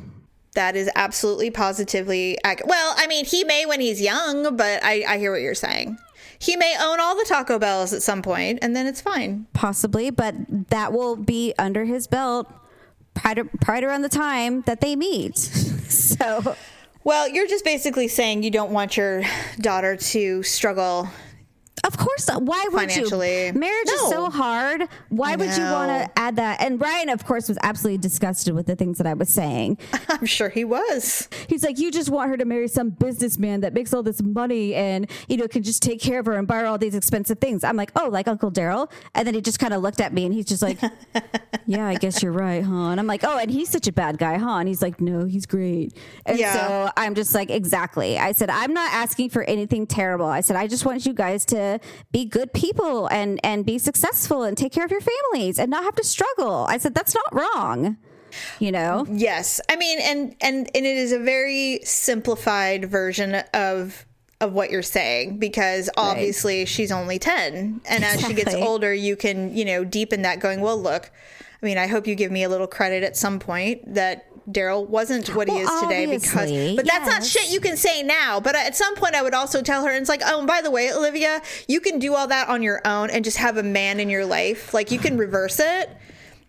[0.55, 2.93] That is absolutely positively ac- well.
[2.97, 5.97] I mean, he may when he's young, but I, I hear what you're saying.
[6.39, 9.47] He may own all the Taco Bells at some point, and then it's fine.
[9.53, 10.35] Possibly, but
[10.69, 12.51] that will be under his belt
[13.23, 15.37] right, right around the time that they meet.
[15.37, 16.55] so
[17.07, 19.23] Well, you're just basically saying you don't want your
[19.61, 21.07] daughter to struggle.
[21.83, 22.27] Of course.
[22.27, 23.47] Why would Financially.
[23.47, 23.53] you?
[23.53, 24.87] Marriage is so hard.
[25.09, 26.61] Why would you want to add that?
[26.61, 29.77] And Ryan, of course, was absolutely disgusted with the things that I was saying.
[30.09, 31.29] I'm sure he was.
[31.47, 34.73] He's like, you just want her to marry some businessman that makes all this money
[34.75, 37.39] and you know can just take care of her and buy her all these expensive
[37.39, 37.63] things.
[37.63, 38.91] I'm like, oh, like Uncle Daryl.
[39.15, 40.79] And then he just kind of looked at me and he's just like,
[41.67, 42.89] yeah, I guess you're right, huh?
[42.89, 44.57] And I'm like, oh, and he's such a bad guy, huh?
[44.57, 45.95] And he's like, no, he's great.
[46.25, 46.53] And Yeah.
[46.53, 48.17] so I'm just like, exactly.
[48.17, 50.25] I said, I'm not asking for anything terrible.
[50.25, 51.66] I said, I just want you guys to
[52.11, 55.83] be good people and and be successful and take care of your families and not
[55.83, 56.65] have to struggle.
[56.69, 57.97] I said, that's not wrong.
[58.59, 59.05] You know?
[59.09, 64.05] Yes, I mean, and and and it is a very simplified version of
[64.39, 69.15] of what you're saying because obviously she's only 10 and as she gets older you
[69.15, 71.11] can you know deepen that going well look
[71.61, 74.87] i mean i hope you give me a little credit at some point that daryl
[74.87, 78.39] wasn't what he Well, is today because but that's not shit you can say now
[78.39, 80.61] but at some point i would also tell her and it's like oh and by
[80.61, 83.63] the way olivia you can do all that on your own and just have a
[83.63, 85.89] man in your life like you can reverse it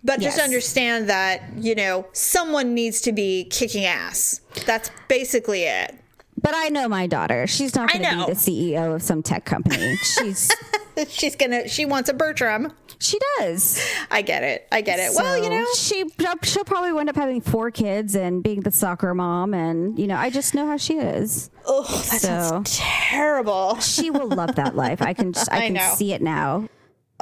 [0.04, 4.40] but just understand that, you know, someone needs to be kicking ass.
[4.64, 5.94] That's basically it.
[6.40, 7.46] But I know my daughter.
[7.48, 8.38] She's not going to be the
[8.72, 9.96] CEO of some tech company.
[9.96, 10.50] She's
[11.08, 12.72] She's gonna, she wants a Bertram.
[13.00, 13.84] She does.
[14.10, 14.66] I get it.
[14.72, 15.12] I get it.
[15.14, 16.04] well, you know, she
[16.42, 20.16] she'll probably wind up having four kids and being the soccer mom, and you know,
[20.16, 21.50] I just know how she is.
[21.66, 23.78] oh, that so- sounds terrible.
[23.80, 25.00] She will love that life.
[25.02, 25.92] I can just, I, I can know.
[25.94, 26.68] see it now.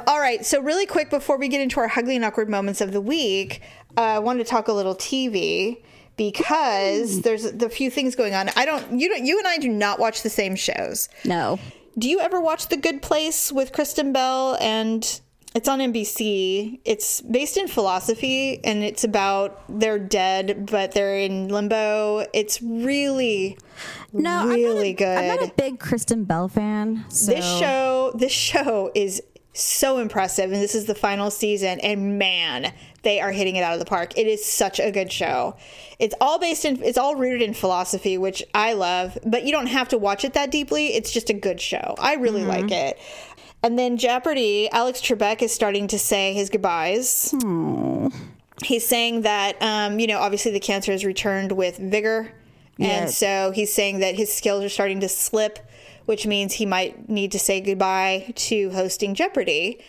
[0.05, 0.45] All right.
[0.45, 3.61] So, really quick before we get into our ugly and awkward moments of the week,
[3.97, 5.81] uh, I wanted to talk a little TV
[6.17, 8.49] because there's the few things going on.
[8.55, 11.09] I don't, you don't, you and I do not watch the same shows.
[11.25, 11.59] No,
[11.97, 14.55] Do you ever watch The Good Place with Kristen Bell?
[14.59, 15.19] And
[15.55, 16.79] it's on NBC.
[16.85, 22.25] It's based in philosophy and it's about they're dead, but they're in limbo.
[22.33, 23.57] It's really,
[24.13, 25.17] no, really I'm good.
[25.17, 27.05] a, I'm not a big Kristen Bell fan.
[27.09, 27.31] So.
[27.31, 29.21] this show, this show is
[29.57, 31.79] so impressive, and this is the final season.
[31.79, 34.17] And man, they are hitting it out of the park.
[34.17, 35.55] It is such a good show.
[35.99, 39.17] It's all based in, it's all rooted in philosophy, which I love.
[39.25, 40.93] But you don't have to watch it that deeply.
[40.93, 41.95] It's just a good show.
[41.97, 42.49] I really mm-hmm.
[42.49, 42.99] like it.
[43.63, 47.33] And then Jeopardy, Alex Trebek is starting to say his goodbyes.
[48.63, 52.31] he's saying that um, you know obviously the cancer has returned with vigor,
[52.79, 53.17] and Yes.
[53.17, 55.59] so he's saying that his skills are starting to slip,
[56.05, 59.79] which means he might need to say goodbye to hosting Jeopardy.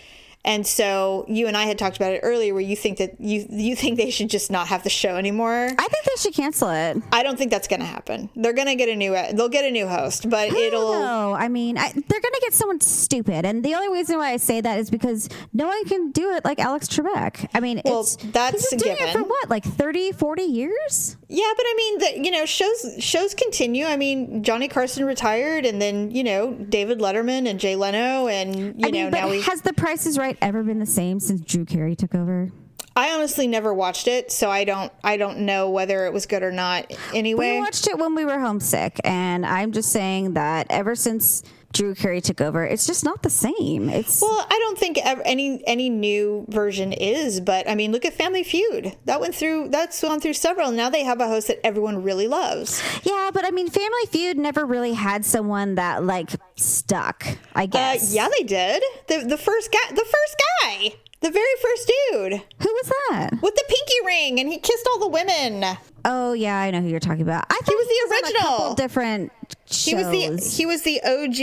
[0.49, 3.45] And so you and I had talked about it earlier, where you think that you
[3.51, 5.67] you think they should just not have the show anymore.
[5.79, 6.97] I think they should cancel it.
[7.13, 8.31] I don't think that's going to happen.
[8.35, 11.37] They're going to get a new they'll get a new host, but I it'll don't.
[11.39, 14.39] I mean, I, they're going to get someone stupid, and the only reason why I
[14.39, 17.47] say that is because no one can do it like Alex Trebek.
[17.53, 21.19] I mean, Well, it's that's he's doing it for what, like 30, 40 years?
[21.29, 23.85] Yeah, but I mean, the, you know, shows shows continue.
[23.85, 28.57] I mean, Johnny Carson retired, and then you know David Letterman and Jay Leno, and
[28.57, 29.43] you I mean, know now we.
[29.43, 32.51] has The Price is Ever been the same since Drew Carey took over?
[32.96, 36.42] I honestly never watched it, so I don't I don't know whether it was good
[36.42, 36.90] or not.
[37.14, 41.42] Anyway, We watched it when we were homesick, and I'm just saying that ever since
[41.73, 43.89] Drew Carey took over, it's just not the same.
[43.91, 48.15] It's well, I don't think any any new version is, but I mean, look at
[48.15, 48.97] Family Feud.
[49.05, 49.69] That went through.
[49.69, 50.73] That's gone through several.
[50.73, 52.83] Now they have a host that everyone really loves.
[53.05, 57.25] yeah, but I mean, Family Feud never really had someone that like stuck.
[57.55, 58.15] I Uh, guess.
[58.15, 58.83] yeah, they did.
[59.09, 63.31] The the first guy, the first guy, the very first dude Who was that?
[63.43, 65.77] with the pinky ring, and he kissed all the women.
[66.05, 67.45] Oh yeah, I know who you're talking about.
[67.51, 68.57] I thought He was the a original.
[68.59, 69.33] couple different
[69.67, 69.85] shows.
[69.87, 71.39] He was the he was the OG.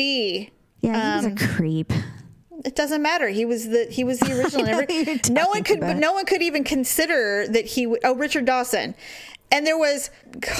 [0.81, 1.91] yeah, he was um, a creep.
[2.63, 3.27] It doesn't matter.
[3.29, 5.33] He was the he was the original.
[5.35, 5.97] No one could about.
[5.97, 7.99] no one could even consider that he would.
[8.03, 8.95] Oh, Richard Dawson,
[9.51, 10.09] and there was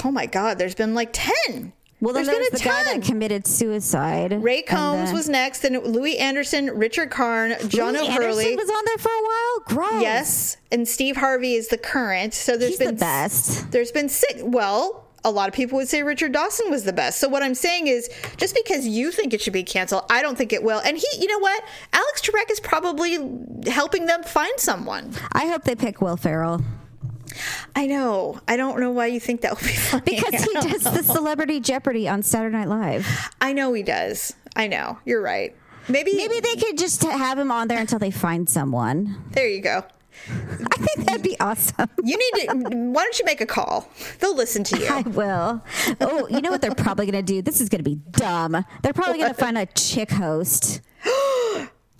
[0.03, 0.57] oh my god.
[0.59, 1.73] There's been like ten.
[2.01, 2.99] Well, then there's there's been the a guy ton.
[2.99, 4.43] that committed suicide.
[4.43, 8.45] Ray Combs was next, then Louie Anderson, Richard Karn, John Louis O'Hurley.
[8.51, 9.59] Anderson was on there for a while.
[9.89, 10.01] Gross.
[10.01, 12.33] Yes, and Steve Harvey is the current.
[12.33, 13.71] So there's He's been the best.
[13.71, 14.41] There's been six.
[14.43, 17.19] Well, a lot of people would say Richard Dawson was the best.
[17.19, 20.37] So what I'm saying is, just because you think it should be canceled, I don't
[20.37, 20.79] think it will.
[20.85, 21.63] And he, you know what?
[21.93, 23.17] Alex Trebek is probably
[23.67, 25.13] helping them find someone.
[25.31, 26.61] I hope they pick Will Ferrell
[27.75, 28.39] I know.
[28.47, 30.03] I don't know why you think that would be funny.
[30.05, 33.31] because he does the Celebrity Jeopardy on Saturday Night Live.
[33.41, 34.33] I know he does.
[34.55, 34.99] I know.
[35.05, 35.55] You're right.
[35.87, 36.15] Maybe.
[36.15, 39.23] Maybe they could just have him on there until they find someone.
[39.31, 39.83] There you go.
[40.27, 41.89] I think that'd be awesome.
[42.01, 42.55] You need to.
[42.55, 43.89] why don't you make a call?
[44.19, 44.87] They'll listen to you.
[44.87, 45.61] I will.
[45.99, 47.41] Oh, you know what they're probably going to do?
[47.41, 48.65] This is going to be dumb.
[48.81, 50.81] They're probably going to find a chick host.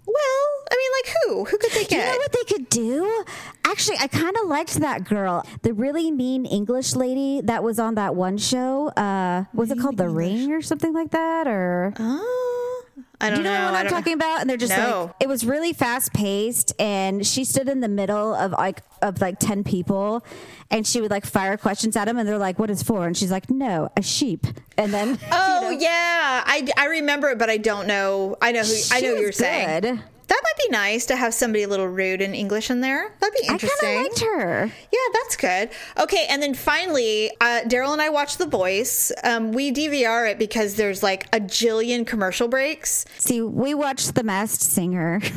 [0.08, 1.46] Well, I mean, like who?
[1.46, 2.06] Who could they get?
[2.06, 3.24] You know what they could do?
[3.66, 7.96] Actually, I kind of liked that girl, the really mean English lady that was on
[7.96, 8.90] that one show.
[8.90, 11.48] Uh, was it called The Ring or something like that?
[11.48, 12.75] Or Oh,
[13.20, 13.72] I don't do you know, know.
[13.72, 14.42] what I'm talking about?
[14.42, 15.06] And they're just No.
[15.08, 19.20] like, it was really fast paced, and she stood in the middle of like of
[19.22, 20.24] like ten people,
[20.72, 23.16] and she would like fire questions at them, and they're like, "What is for?" And
[23.18, 24.46] she's like, "No, a sheep."
[24.78, 28.38] And then Oh yeah, I, I remember it, but I don't know.
[28.42, 30.02] I know who I know you're saying.
[30.28, 33.14] That might be nice to have somebody a little rude in English in there.
[33.20, 33.90] That'd be interesting.
[33.90, 34.72] I kind of liked her.
[34.92, 35.70] Yeah, that's good.
[36.00, 39.12] Okay, and then finally, uh, Daryl and I watched The Voice.
[39.24, 43.06] Um, we DVR it because there's like a jillion commercial breaks.
[43.18, 45.22] See, we watched The Masked Singer.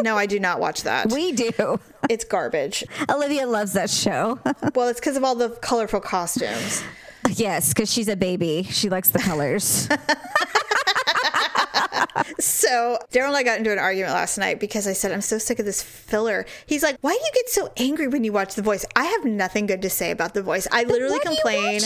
[0.00, 1.12] No, I do not watch that.
[1.12, 1.78] we do.
[2.10, 2.84] it's garbage.
[3.08, 4.38] Olivia loves that show.
[4.74, 6.82] Well, it's because of all the colorful costumes.
[7.30, 8.64] yes, because she's a baby.
[8.64, 9.88] She likes the colors.
[12.44, 15.38] So Daryl and I got into an argument last night because I said I'm so
[15.38, 16.46] sick of this filler.
[16.66, 19.24] He's like, "Why do you get so angry when you watch The Voice?" I have
[19.24, 20.66] nothing good to say about The Voice.
[20.70, 21.80] I literally Why do you complain.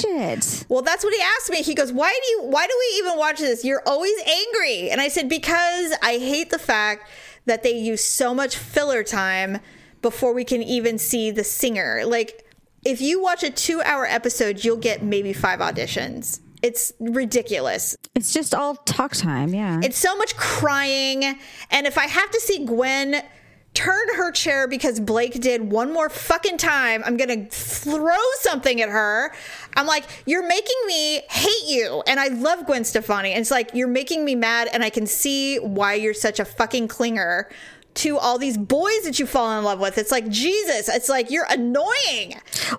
[0.68, 1.62] Well, that's what he asked me.
[1.62, 2.50] He goes, "Why do you?
[2.50, 3.64] Why do we even watch this?
[3.64, 7.08] You're always angry." And I said, "Because I hate the fact
[7.46, 9.58] that they use so much filler time
[10.00, 12.02] before we can even see the singer.
[12.06, 12.44] Like,
[12.84, 16.40] if you watch a two-hour episode, you'll get maybe five auditions.
[16.62, 17.96] It's ridiculous.
[18.14, 19.54] It's just all talk time.
[19.54, 19.80] Yeah.
[19.82, 21.24] It's so much crying.
[21.70, 23.22] And if I have to see Gwen
[23.74, 28.80] turn her chair because Blake did one more fucking time, I'm going to throw something
[28.80, 29.32] at her.
[29.76, 32.02] I'm like, you're making me hate you.
[32.06, 33.30] And I love Gwen Stefani.
[33.32, 34.68] And it's like, you're making me mad.
[34.72, 37.44] And I can see why you're such a fucking clinger
[37.94, 39.98] to all these boys that you fall in love with.
[39.98, 42.34] It's like, Jesus, it's like, you're annoying.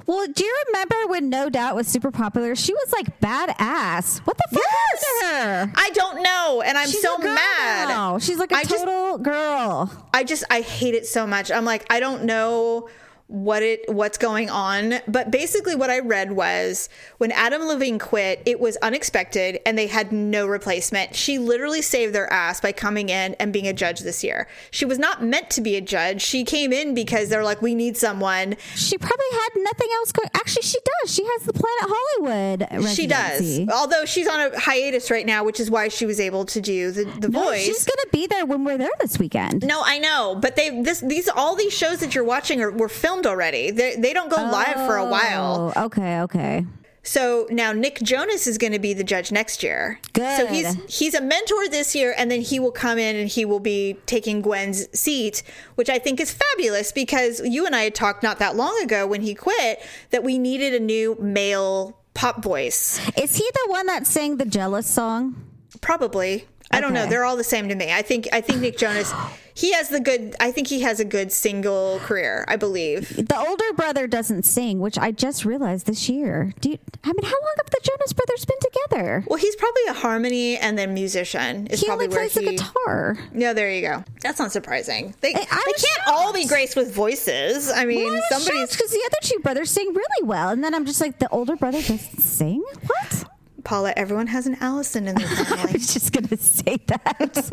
[0.05, 2.55] well, do you remember when No Doubt was super popular?
[2.55, 4.19] She was like badass.
[4.19, 5.71] What the fuck happened to her?
[5.75, 6.61] I don't know.
[6.65, 7.89] And I'm She's so mad.
[7.89, 8.17] now.
[8.19, 9.91] She's like a I just- total girl.
[10.13, 11.51] I just I hate it so much.
[11.51, 12.87] I'm like I don't know
[13.29, 16.89] what it what's going on, but basically what I read was
[17.19, 21.15] when Adam Levine quit, it was unexpected and they had no replacement.
[21.15, 24.47] She literally saved their ass by coming in and being a judge this year.
[24.71, 26.23] She was not meant to be a judge.
[26.23, 28.55] She came in because they're like we need someone.
[28.73, 30.29] She probably had nothing else going.
[30.33, 31.13] Actually, she does.
[31.13, 32.87] She has the Planet Hollywood.
[32.95, 33.59] She does.
[33.69, 36.89] Although she's on a hiatus right now, which is why she was able to do
[36.89, 37.63] the the No, voice.
[37.63, 39.65] she's gonna be there when we're there this weekend.
[39.67, 42.89] No, I know, but they this these all these shows that you're watching are were
[42.89, 43.71] filmed filmed already.
[43.71, 45.73] They, they don't go live for a while.
[45.75, 46.65] Oh, okay, okay.
[47.01, 49.99] So now Nick Jonas is going to be the judge next year.
[50.13, 50.37] Good.
[50.37, 53.45] So he's he's a mentor this year, and then he will come in and he
[53.45, 55.41] will be taking Gwen's seat,
[55.75, 59.07] which I think is fabulous because you and I had talked not that long ago
[59.07, 62.99] when he quit that we needed a new male pop voice.
[63.17, 65.41] Is he the one that sang the Jealous song?
[65.81, 66.47] Probably.
[66.71, 67.05] I don't know.
[67.07, 67.91] They're all the same to me.
[67.91, 69.11] I think I think Nick Jonas
[69.55, 73.15] he has the good I think he has a good single career, I believe.
[73.27, 76.53] The older brother doesn't sing, which I just realized this year.
[76.61, 79.23] Do you, I mean, how long have the Jonas Brothers been together?
[79.27, 83.17] Well, he's probably a harmony and then musician is He probably only plays the guitar.
[83.33, 84.03] Yeah, there you go.
[84.21, 85.13] That's not surprising.
[85.21, 87.69] They, I- I they can't all be graced with voices.
[87.69, 91.01] I mean, somebody's because the other two brothers sing really well, and then I'm just
[91.01, 92.63] like, the older brother doesn't sing.
[92.85, 93.25] What?
[93.63, 93.93] Paula.
[93.95, 95.63] Everyone has an Allison in their family.
[95.69, 97.49] I was just gonna say that.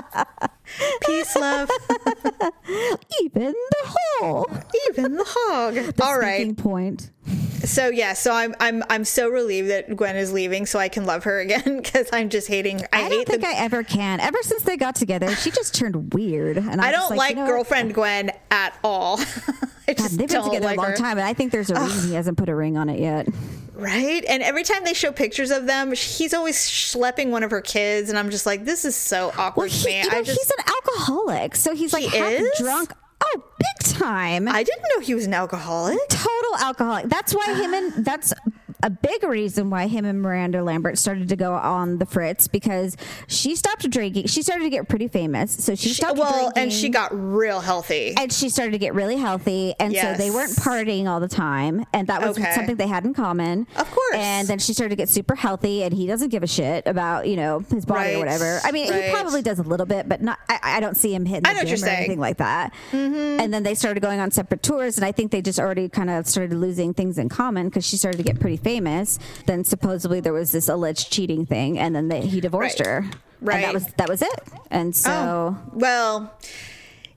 [1.06, 1.68] Peace, love,
[3.22, 4.46] Even the whole.
[4.90, 5.76] even the hog.
[6.00, 6.56] all right.
[6.56, 7.10] Point.
[7.64, 8.14] So yeah.
[8.14, 11.38] So I'm I'm I'm so relieved that Gwen is leaving, so I can love her
[11.46, 12.80] again because I'm just hating.
[12.92, 13.48] I, I, don't think the.
[13.48, 14.20] I ever can.
[14.20, 17.36] Ever since they got together, she just turned weird, and I'm I don't like, you
[17.36, 19.18] know girlfriend Gwen at all.
[19.88, 20.96] I God, they've been together like a long her.
[20.96, 23.28] time, and I think there's a reason he hasn't put a ring on it yet.
[23.74, 24.24] Right?
[24.28, 28.08] And every time they show pictures of them, he's always schlepping one of her kids,
[28.10, 30.02] and I'm just like, this is so awkward Well, to he, me.
[30.02, 32.58] you know, I just, he's an alcoholic, so he's like He half is?
[32.58, 32.92] drunk.
[33.22, 34.48] Oh, big time!
[34.48, 35.98] I didn't know he was an alcoholic.
[36.08, 37.06] total alcoholic.
[37.08, 38.32] That's why him and that's
[38.82, 42.96] a big reason why him and Miranda Lambert started to go on the fritz because
[43.26, 44.26] she stopped drinking.
[44.26, 46.62] She started to get pretty famous, so she stopped well, drinking.
[46.62, 48.14] and she got real healthy.
[48.16, 51.84] and she started to get really healthy, and so they weren't partying all the time,
[51.92, 52.52] and that was Okay.
[52.54, 53.66] something they had in common.
[53.76, 54.14] Of course.
[54.14, 57.26] And then she started to get super healthy, and he doesn't give a shit about
[57.28, 58.14] you know his body Right.
[58.16, 58.60] or whatever.
[58.64, 59.04] I mean, Right.
[59.04, 60.38] he probably does a little bit, but not.
[60.48, 61.98] I, I don't see him hitting the I know what gym or saying.
[61.98, 62.72] anything like that.
[62.92, 63.40] Mm-hmm.
[63.40, 66.10] And then they started going on separate tours, and I think they just already kind
[66.10, 68.69] of started losing things in common because she started to get pretty famous.
[68.74, 72.86] Famous, then supposedly there was this alleged cheating thing, and then they, he divorced Right.
[72.86, 72.96] her.
[72.98, 73.62] And Right.
[73.64, 74.40] that was that was it.
[74.70, 75.10] And so.
[75.10, 76.32] Oh, well,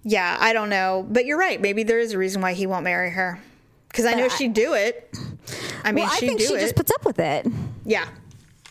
[0.04, 1.62] yeah, I don't know, but you're right.
[1.62, 3.40] Maybe there is a reason why he won't marry her.
[3.90, 5.14] Because I know she'd do it.
[5.84, 6.60] I mean, Well, I think she it.
[6.62, 7.46] just puts up with it
[7.86, 8.08] yeah,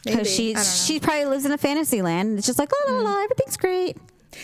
[0.05, 0.69] because she I don't know.
[0.69, 2.31] she probably lives in a fantasy land.
[2.31, 3.05] And it's just like la la Mm.
[3.05, 3.97] la, everything's great.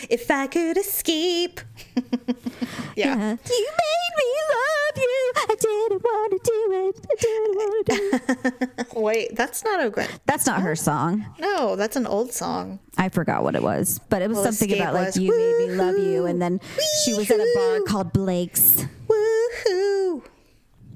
[0.09, 1.61] If I could escape.
[2.95, 3.31] yeah.
[3.31, 5.31] You made me love you.
[5.35, 7.05] I didn't want to do it.
[7.09, 8.87] I didn't want to do it.
[8.95, 10.07] Wait, that's not a good.
[10.25, 11.25] That's not her song.
[11.39, 12.79] No, that's an old song.
[12.97, 15.67] I forgot what it was, but it was Well, something about like was, you made
[15.69, 16.59] me love you, and then
[17.05, 17.85] she was at a bar Wee-hoo.
[17.85, 18.85] called Blake's.
[19.07, 20.23] Woohoo!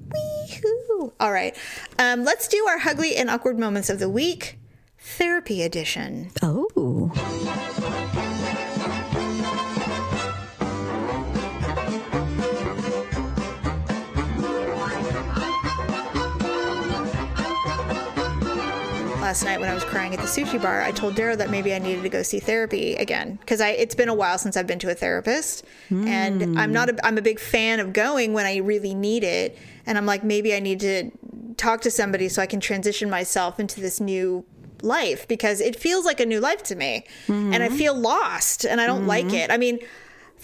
[0.08, 1.12] Weehoo!
[1.20, 1.56] All right,
[1.98, 4.58] um, let's do our ugly and awkward moments of the week,
[4.98, 6.30] therapy edition.
[6.42, 7.10] Oh,
[19.34, 21.74] last night when I was crying at the sushi bar, I told Dara that maybe
[21.74, 24.68] I needed to go see therapy again because I it's been a while since I've
[24.68, 26.56] been to a therapist, and hmm.
[26.56, 29.98] I'm not a, I'm a big fan of going when I really need it, and
[29.98, 31.10] I'm like maybe I need to
[31.56, 34.44] talk to somebody so I can transition myself into this new
[34.82, 37.74] life because it feels like a new life to me, and I hmm.
[37.74, 39.34] feel lost and I don't like hmm.
[39.34, 39.50] it.
[39.50, 39.80] I mean.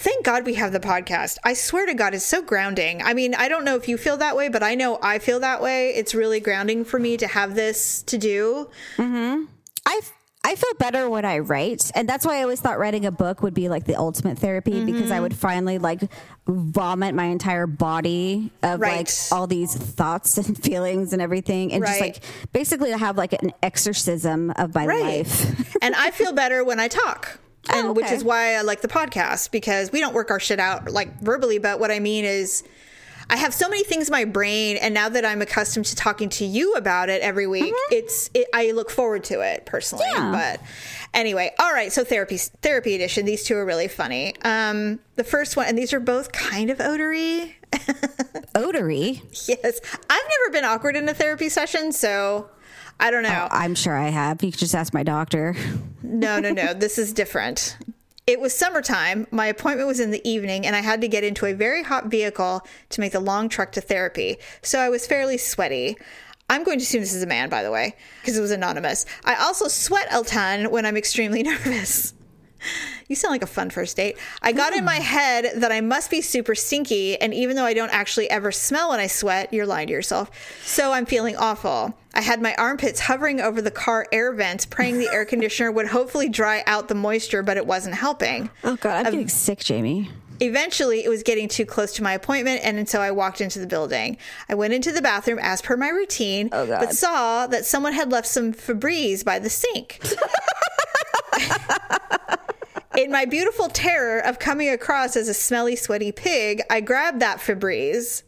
[0.01, 1.37] Thank God we have the podcast.
[1.45, 3.03] I swear to God, it's so grounding.
[3.03, 5.41] I mean, I don't know if you feel that way, but I know I feel
[5.41, 5.91] that way.
[5.91, 8.71] It's really grounding for me to have this to do.
[8.99, 10.01] I
[10.43, 13.43] I feel better when I write, and that's why I always thought writing a book
[13.43, 15.13] would be like the ultimate therapy because Mm-hmm.
[15.13, 16.01] I would finally like
[16.49, 18.97] vomit my entire body of Right.
[19.07, 23.53] like all these thoughts and feelings and everything, and just like basically have like an
[23.63, 25.03] exorcism of my Right.
[25.19, 25.77] life.
[25.83, 27.39] and I feel better when I talk.
[27.69, 30.59] And Oh, which is why I like the podcast because we don't work our shit
[30.59, 32.63] out like verbally, but what I mean is
[33.29, 36.29] I have so many things in my brain and now that I'm accustomed to talking
[36.31, 40.07] to you about it every week, it's it, I look forward to it personally.
[40.07, 40.33] Mm-hmm.
[40.35, 40.57] Yeah.
[40.59, 40.67] But
[41.15, 44.35] anyway, all right, so therapy therapy edition, these two are really funny.
[44.43, 47.55] Um the first one and these are both kind of odory.
[48.55, 49.23] Odory.
[49.49, 49.81] yes.
[50.09, 52.51] I've never been awkward in a therapy session, so
[53.01, 53.49] I don't know.
[53.51, 54.45] Oh, I'm sure I have.
[54.45, 55.57] You could just ask my doctor.
[56.03, 56.75] No, no, no.
[56.75, 57.77] this is different.
[58.27, 59.27] It was summertime.
[59.31, 62.07] My appointment was in the evening, and I had to get into a very hot
[62.07, 62.61] vehicle
[62.91, 64.37] to make the long trek to therapy.
[64.63, 65.97] So I was fairly sweaty.
[66.51, 69.07] I'm going to assume this is a man, by the way, because it was anonymous.
[69.25, 72.13] I also sweat a ton when I'm extremely nervous.
[73.09, 74.19] You sound like a fun first date.
[74.43, 75.03] I got in my hmm.
[75.03, 78.91] head that I must be super stinky, and even though I don't actually ever smell
[78.91, 80.31] when I sweat, you're lying to yourself.
[80.67, 81.97] So I'm feeling awful.
[82.13, 85.87] I had my armpits hovering over the car air vents, praying the air conditioner would
[85.87, 88.51] hopefully dry out the moisture, but it wasn't helping.
[88.65, 90.11] Oh God, I'm getting sick, Jamie.
[90.43, 93.67] Eventually, it was getting too close to my appointment, and so I walked into the
[93.67, 94.17] building.
[94.49, 98.11] I went into the bathroom as per my routine, Oh, but saw that someone had
[98.11, 100.01] left some Febreze by the sink.
[102.97, 107.39] In my beautiful terror of coming across as a smelly, sweaty pig, I grabbed that
[107.39, 108.23] Febreze.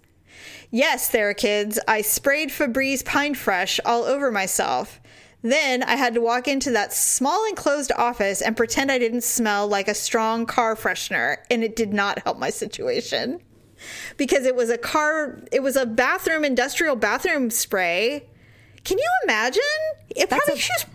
[0.74, 5.00] Yes, there, kids, I sprayed Febreze Pine Fresh all over myself.
[5.42, 9.68] Then I had to walk into that small enclosed office and pretend I didn't smell
[9.68, 13.40] like a strong car freshener, and it did not help my situation.
[14.16, 18.24] Because it was a car, it was a bathroom, industrial bathroom spray.
[18.84, 19.62] Can you imagine?
[20.08, 20.86] It That's probably a- just,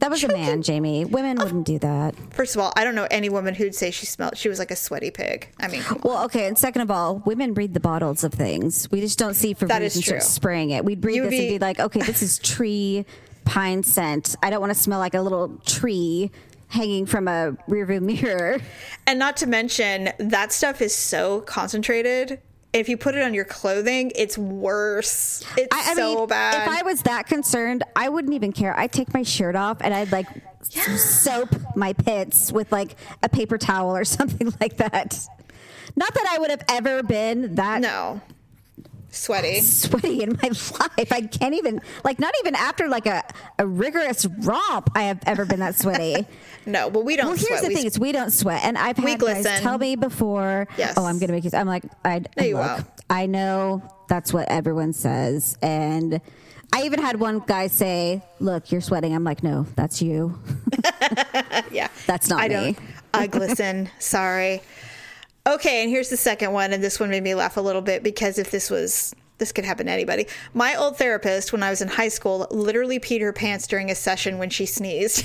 [0.00, 1.04] That was a man, Jamie.
[1.04, 2.14] Women wouldn't do that.
[2.32, 4.70] first of all, I don't know any woman who'd say she smelled, she was like
[4.70, 5.48] a sweaty pig.
[5.60, 5.82] I mean.
[6.02, 8.90] Well, okay, and second of all, women read the bottles of things.
[8.90, 10.84] We just don't see for That and start spraying it.
[10.84, 13.04] We'd read You this would and be- be like, okay, this is tree
[13.44, 14.36] pine scent.
[14.42, 16.30] I don't want to smell like a little tree
[16.68, 18.58] hanging from a rearview mirror.
[19.06, 22.40] And not to mention, that stuff is so concentrated.
[22.72, 25.44] If you put it on your clothing, it's worse.
[25.56, 26.62] It's I, I so mean, bad.
[26.62, 28.78] if I was that concerned, I wouldn't even care.
[28.78, 30.26] I'd take my shirt off and I'd like
[30.62, 35.18] soap my pits with like a paper towel or something like that.
[35.96, 38.20] Not that I would have ever been that no.
[39.12, 39.60] Sweaty.
[39.60, 40.48] sweaty in my
[40.98, 41.12] life.
[41.12, 43.22] I can't even like not even after like a,
[43.58, 46.26] a rigorous romp I have ever been that sweaty.
[46.66, 47.62] No, well, we don't well, here's sweat.
[47.62, 50.68] the We thing: is we don't sweat, and I've had guys tell me before.
[50.76, 50.92] Yes.
[50.98, 51.50] Oh, I'm gonna make you.
[51.54, 52.84] I'm like, I No, you look.
[53.08, 56.20] I know that's what everyone says, and
[56.74, 60.38] I even had one guy say, "Look, you're sweating." I'm like, "No, that's you."
[61.72, 61.88] yeah.
[62.06, 62.54] That's not I me.
[62.54, 62.78] don't.
[63.14, 63.88] I glisten.
[63.98, 64.60] Sorry.
[65.50, 68.04] Okay, and here's the second one, and this one made me laugh a little bit
[68.04, 70.26] because if this was this could happen to anybody.
[70.54, 73.94] My old therapist, when I was in high school, literally peed her pants during a
[73.94, 75.24] session when she sneezed.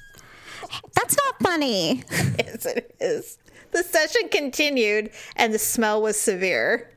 [0.94, 2.04] That's not funny.
[2.10, 3.38] yes, it is.
[3.70, 6.90] The session continued, and the smell was severe.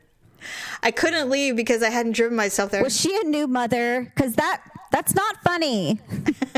[0.82, 2.82] I couldn't leave because I hadn't driven myself there.
[2.82, 4.12] Was she a new mother?
[4.14, 4.60] Because that
[4.94, 5.98] that's not funny.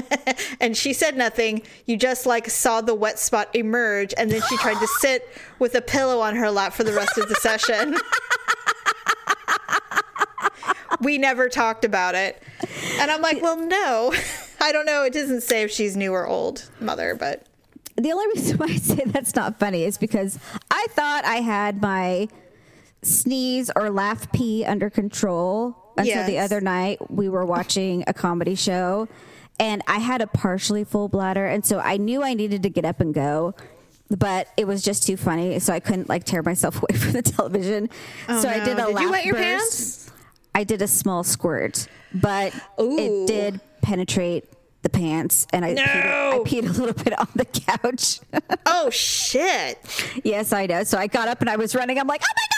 [0.60, 1.62] and she said nothing.
[1.86, 5.26] You just like saw the wet spot emerge, and then she tried to sit
[5.58, 7.96] with a pillow on her lap for the rest of the session.
[11.00, 12.42] we never talked about it.
[13.00, 14.12] And I'm like, well, no.
[14.60, 15.02] I don't know.
[15.04, 17.46] It doesn't say if she's new or old mother, but
[17.96, 20.38] The only reason why I say that's not funny is because
[20.70, 22.28] I thought I had my
[23.00, 28.54] sneeze or laugh pee under control until the other night we were watching a comedy
[28.54, 29.08] show
[29.58, 32.84] and I had a partially full bladder and so I knew I needed to get
[32.84, 33.54] up and go
[34.10, 37.22] but it was just too funny so I couldn't like tear myself away from the
[37.22, 37.88] television
[38.28, 39.42] oh, so I did a Did you wet your burst.
[39.42, 40.12] pants?
[40.54, 42.98] I did a small squirt but Ooh.
[42.98, 44.44] it did penetrate
[44.82, 48.20] the pants and I, peed, I peed a little bit on the couch
[48.66, 49.78] oh shit.
[50.24, 50.84] Yes, I know.
[50.84, 51.98] So I got up and I was running.
[51.98, 52.55] I'm like, oh my god,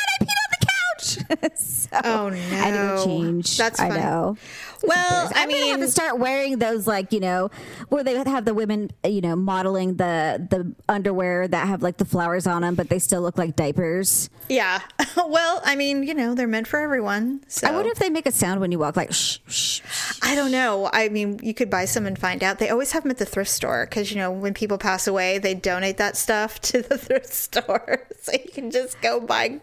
[1.55, 3.05] so Oh, I had to no.
[3.05, 3.57] change.
[3.57, 4.37] That's I know.
[4.83, 7.51] Well, I I'm gonna mean- to start wearing those, like you know,
[7.89, 12.05] where they have the women, you know, modeling the the underwear that have like the
[12.05, 14.31] flowers on them, but they still look like diapers.
[14.49, 14.81] Yeah.
[15.17, 17.43] well, I mean, you know, they're meant for everyone.
[17.49, 19.81] So I wonder if they make a sound when you walk, like shh, shh.
[19.91, 20.19] shh.
[20.23, 20.89] I don't know.
[20.93, 22.59] I mean, you could buy some and find out.
[22.59, 25.39] They always have them at the thrift store because, you know, when people pass away,
[25.39, 28.07] they donate that stuff to the thrift store.
[28.23, 29.61] So you can just go buy.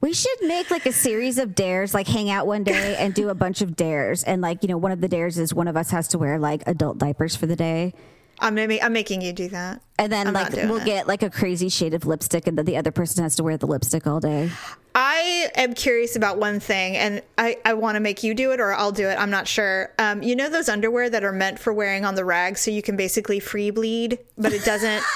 [0.00, 3.28] We should make like a series of dares, like hang out one day and do
[3.28, 5.76] a bunch of dares, and like you know, one of the dares is one of
[5.76, 7.94] us has to wear like adult diapers for the day.
[8.38, 9.80] I'm, I'm making you do that.
[9.98, 10.84] And then I'm like we'll it.
[10.84, 13.56] get like a crazy shade of lipstick, and then the other person has to wear
[13.56, 14.50] the lipstick all day.
[14.94, 18.60] I am curious about one thing, and I, I want to make you do it
[18.60, 19.18] or I'll do it.
[19.18, 19.92] I'm not sure.
[19.98, 22.82] Um, you know those underwear that are meant for wearing on the rag so you
[22.82, 25.02] can basically free bleed, but it doesn't.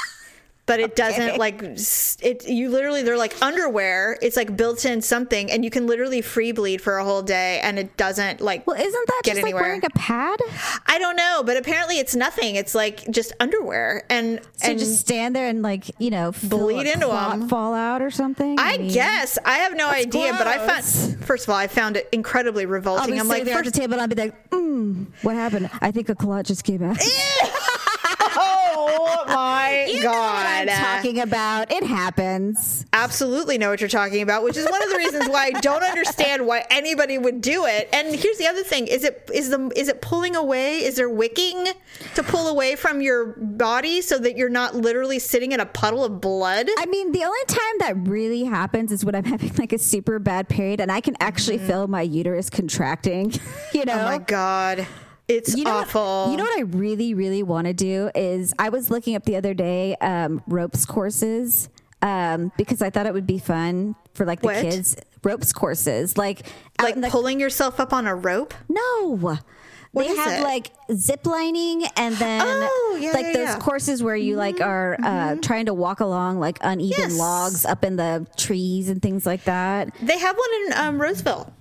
[0.70, 2.46] But it doesn't like it.
[2.46, 4.16] You literally, they're like underwear.
[4.22, 7.58] It's like built in something, and you can literally free bleed for a whole day,
[7.64, 8.68] and it doesn't like.
[8.68, 9.62] Well, isn't that just anywhere.
[9.62, 10.38] like wearing a pad?
[10.86, 12.54] I don't know, but apparently it's nothing.
[12.54, 16.86] It's like just underwear, and So and just stand there and like you know Bleed
[16.86, 17.48] into clot 'em.
[17.48, 18.54] fall out or something.
[18.60, 21.96] I mean, guess I have no idea, but I found first of all I found
[21.96, 23.18] it incredibly revolting.
[23.18, 25.68] I'm like, first, table and I'll be like, mm, "What happened?
[25.80, 26.96] I think a clot just came out."
[28.20, 30.44] oh my You know god!
[30.44, 31.72] what I'm talking about.
[31.72, 32.86] It happens.
[32.92, 35.82] Absolutely know what you're talking about, which is one of the reasons why I don't
[35.82, 37.88] understand why anybody would do it.
[37.92, 40.78] And here's the other thing: is it is the is it pulling away?
[40.78, 41.66] Is there wicking
[42.14, 46.04] to pull away from your body so that you're not literally sitting in a puddle
[46.04, 46.68] of blood?
[46.78, 50.18] I mean, the only time that really happens is when I'm having like a super
[50.18, 51.66] bad period and I can actually mm-hmm.
[51.66, 53.32] feel my uterus contracting.
[53.74, 54.86] you know, oh my god,
[55.30, 56.24] it's you know awful.
[56.26, 59.24] What, you know what I really, really want to do is I was looking up
[59.24, 61.68] the other day um, ropes courses.
[62.02, 64.62] um, because I thought it would be fun for like the What?
[64.62, 66.46] kids ropes courses, like
[66.80, 68.54] Like the- pulling yourself up on a rope.
[68.68, 69.38] no.
[69.92, 70.44] What they have it?
[70.44, 73.50] like zip lining and then Oh, yeah, like yeah, those yeah.
[73.54, 73.60] Mm-hmm.
[73.60, 77.18] courses where you like are uh, trying to walk along like uneven Yes.
[77.18, 79.92] logs up in the trees and things like that.
[80.00, 81.52] They have one in um, Roseville.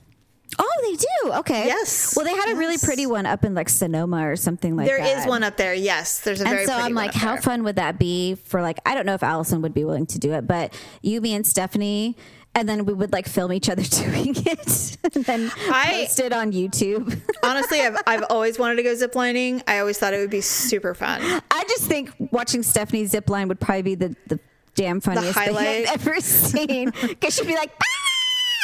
[0.61, 1.33] Oh, they do.
[1.39, 1.65] Okay.
[1.67, 2.15] Yes.
[2.15, 5.01] Well, they had a really pretty one up in like Sonoma or something like There
[5.01, 5.73] There is one up there.
[5.73, 6.59] Yes, there's a very.
[6.59, 7.41] And very so I'm like, how there.
[7.41, 10.19] fun would that be for like I don't know if Allison would be willing to
[10.19, 12.17] do it, but you, me, and Stephanie,
[12.55, 16.33] and then we would like film each other doing it, and then I- post it
[16.33, 17.19] on YouTube.
[17.43, 19.63] Honestly, I've I've always wanted to go ziplining.
[19.65, 21.21] I always thought it would be super fun.
[21.49, 24.39] I just think watching Stephanie zip line would probably be the the
[24.75, 25.89] damn funniest thing highlight.
[25.89, 27.71] I've ever seen because she'd be like,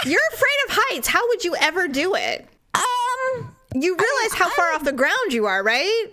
[0.06, 1.08] You're afraid of heights.
[1.08, 2.48] How would you ever do it?
[2.74, 3.52] um.
[3.74, 6.06] You realize how far off the ground you are, right?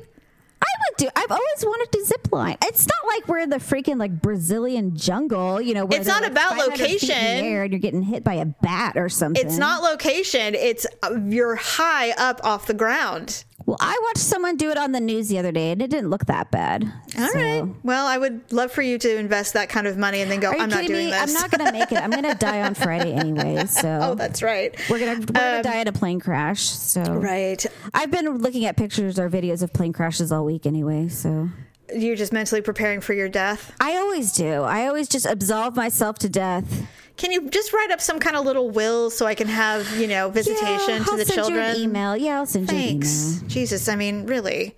[0.64, 1.09] I would do.
[1.14, 2.57] I've always wanted to zip line.
[2.64, 5.84] It's not like we're in the freaking like Brazilian jungle, you know.
[5.84, 7.14] Where It's not like, about 500 in the location.
[7.16, 9.45] air and you're getting hit by a bat or something.
[9.45, 10.55] It's not location.
[10.57, 13.45] It's uh, you're high up off the ground.
[13.66, 16.10] Well, I watched someone do it on the news the other day, and it didn't
[16.10, 16.84] look that bad.
[17.18, 17.64] All So- right.
[17.82, 20.50] Well, I would love for you to invest that kind of money and then go.
[20.50, 21.10] I'm not doing me?
[21.12, 21.20] this.
[21.22, 21.98] I'm not going to make it.
[21.98, 23.64] I'm going to die on Friday anyway.
[23.66, 24.74] So oh, that's right.
[24.90, 26.62] we're gonna we're gonna um, die in a plane crash.
[26.62, 27.64] So Right.
[27.94, 31.08] I've been looking at pictures or videos of plane crashes all week anyway.
[31.08, 31.48] So
[31.95, 33.74] You're just mentally preparing for your death.
[33.80, 34.62] I always do.
[34.62, 36.86] I always just absolve myself to death.
[37.16, 40.07] Can you just write up some kind of little will so I can have you
[40.07, 41.57] know visitation Yeah, to the send children?
[41.57, 42.16] You an email.
[42.16, 43.43] Yeah, I'll send you an Thanks.
[43.47, 44.76] Jesus, I mean, really.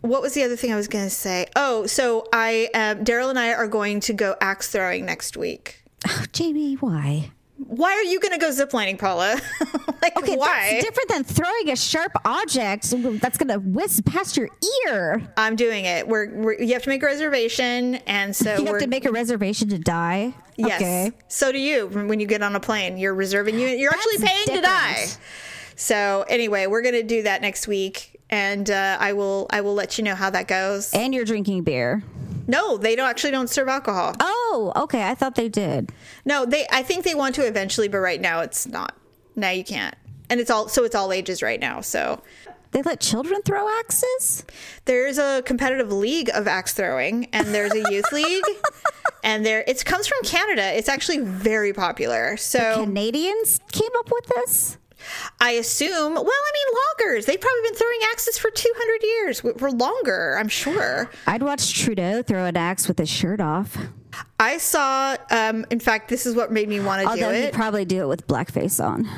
[0.00, 1.46] What was the other thing I was going to say?
[1.56, 5.82] Oh, so I, um, Daryl and I are going to go axe throwing next week.
[6.06, 7.30] Oh, Jamie, why?
[7.58, 9.40] Why are you going to go ziplining, Paula?
[10.02, 10.68] like, Okay, why?
[10.72, 12.90] that's different than throwing a sharp object
[13.20, 14.48] that's going to whiz past your
[14.86, 15.22] ear.
[15.38, 16.06] I'm doing it.
[16.06, 19.10] We're, we're you have to make a reservation, and so You have to make a
[19.12, 20.34] reservation to die.
[20.56, 20.80] yes.
[20.80, 21.12] Okay.
[21.28, 22.98] So do you when you get on a plane.
[22.98, 23.68] You're reserving you.
[23.68, 25.06] You're actually That's paying to die.
[25.76, 29.74] So anyway, we're going to do that next week, and uh, I will I will
[29.74, 30.92] let you know how that goes.
[30.92, 32.02] And you're drinking beer.
[32.46, 34.14] No, they don't actually don't serve alcohol.
[34.20, 35.02] Oh, okay.
[35.08, 35.90] I thought they did.
[36.24, 36.66] No, they.
[36.70, 38.94] I think they want to eventually, but right now it's not.
[39.34, 39.94] Now you can't,
[40.30, 41.80] and it's all so it's all ages right now.
[41.82, 42.22] So
[42.70, 44.44] They let children throw axes?
[44.86, 48.44] there's a competitive league of axe throwing, and there's a youth league,
[49.24, 50.76] and there it comes from Canada.
[50.76, 52.36] It's actually very popular.
[52.36, 54.78] So Canadians came up with this?
[55.40, 56.14] I assume.
[56.14, 57.26] Well, I mean, loggers.
[57.26, 60.36] They've probably been throwing axes for 200 years, for longer.
[60.38, 61.10] I'm sure.
[61.26, 63.76] I'd watch Trudeau throw an axe with his shirt off.
[64.40, 65.16] I saw.
[65.30, 67.54] Um, in fact, this is what made me want to do Although he'd it.
[67.54, 69.08] probably do it with blackface on.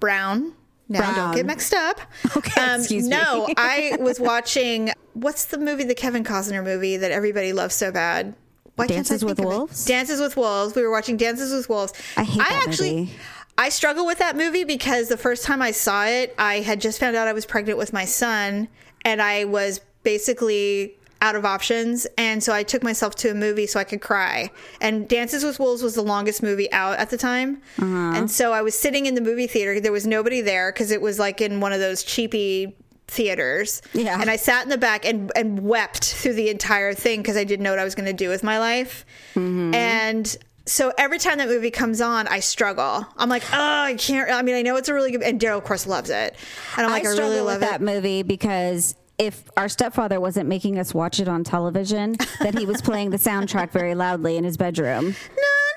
[0.00, 0.52] Brown.
[0.88, 2.00] No, don't get mixed up.
[2.36, 3.10] Okay, excuse me.
[3.10, 4.92] no, I was watching.
[5.14, 8.34] What's the movie, the Kevin Costner movie that everybody loves so bad?
[8.76, 9.56] Why I Dances with think of it?
[9.56, 9.84] Wolves?
[9.86, 10.74] Dances with Wolves.
[10.76, 11.92] We were watching Dances with Wolves.
[12.16, 13.12] I hate that actually, movie.
[13.58, 17.00] I struggle with that movie because the first time I saw it, I had just
[17.00, 18.68] found out I was pregnant with my son,
[19.04, 23.66] and I was basically out of options and so I took myself to a movie
[23.66, 24.50] so I could cry
[24.82, 28.12] and Dances with Wolves was the longest movie out at the time Uh-huh.
[28.14, 31.00] and so I was sitting in the movie theater there was nobody there because it
[31.00, 32.76] was like in one of those cheapy
[33.08, 34.20] theaters Yeah.
[34.20, 37.44] and I sat in the back and, and wept through the entire thing because I
[37.44, 39.74] didn't know what I was going to do with my life Mm-hmm.
[39.74, 40.36] and
[40.66, 43.06] so every time that movie comes on, I struggle.
[43.16, 44.30] I'm like, oh, I can't.
[44.30, 46.34] I mean, I know it's a really good, and Daryl, of course, loves it.
[46.76, 47.84] And I'm like, I, struggle really love that it.
[47.84, 52.82] movie because if our stepfather wasn't making us watch it on television, then he was
[52.82, 55.06] playing the soundtrack very loudly in his bedroom.
[55.36, 55.75] Na,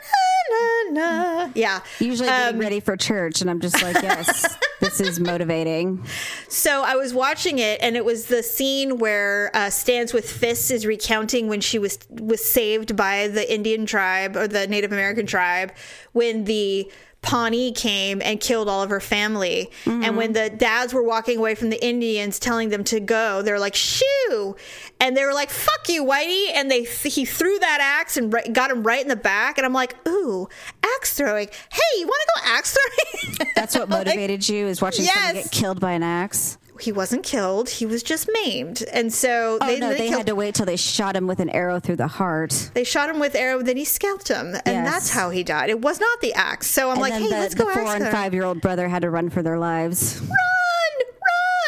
[0.49, 1.49] na, na.
[1.55, 1.79] Yeah.
[1.99, 6.03] Usually getting Um, ready for church, and I'm just like, yes, this is motivating.
[6.47, 10.71] So I was watching it, and it was the scene where uh, Stands with Fists
[10.71, 15.25] is recounting when she was was saved by the Indian tribe or the Native American
[15.25, 15.71] tribe
[16.13, 16.89] when the
[17.21, 19.69] Pawnee came and killed all of her family.
[19.85, 23.51] And when the dads were walking away from the Indians, telling them to go, they
[23.51, 24.55] were like, "Shoo!"
[25.01, 28.71] And they were like, "Fuck you, Whitey!" And they he threw that axe and got
[28.71, 29.57] him right in the back.
[29.57, 30.47] And I'm like, "Ooh,
[30.83, 31.47] axe throwing!
[31.71, 35.35] Hey, you want to go axe throwing?" That's what Like, motivated you is watching someone
[35.35, 35.43] Yes.
[35.49, 36.57] get killed by an axe.
[36.81, 37.69] He wasn't killed.
[37.69, 38.83] He was just maimed.
[38.93, 41.39] And so Oh they, no, they, they had to wait till they shot him with
[41.39, 42.71] an arrow through the heart.
[42.73, 44.55] they shot him with arrow, then he scalped him.
[44.55, 44.91] And Yes.
[44.91, 45.69] that's how he died.
[45.69, 46.67] It was not the axe.
[46.67, 48.61] So I'm And like, hey, the, let's the go four axe and five year old
[48.61, 50.19] brother had to run for their lives.
[50.19, 50.29] Run,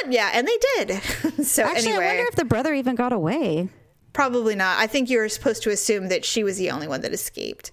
[0.04, 0.12] run.
[0.12, 1.02] Yeah, and they did.
[1.46, 3.70] so Actually, anyway, I wonder if the brother even got away.
[4.14, 4.80] probably not.
[4.80, 7.72] I think you're supposed to assume that she was the only one that escaped.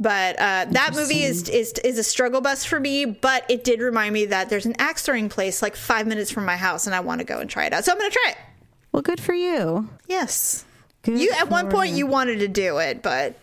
[0.00, 3.04] But uh, that movie is, is is a struggle bus for me.
[3.04, 6.46] But it did remind me that there's an axe throwing place like five minutes from
[6.46, 7.84] my house, and I want to go and try it out.
[7.84, 8.38] So I'm going to try it.
[8.92, 9.90] Well, good for you.
[10.08, 10.64] Yes.
[11.02, 12.06] Good you at one point you.
[12.06, 13.38] wanted to do it, but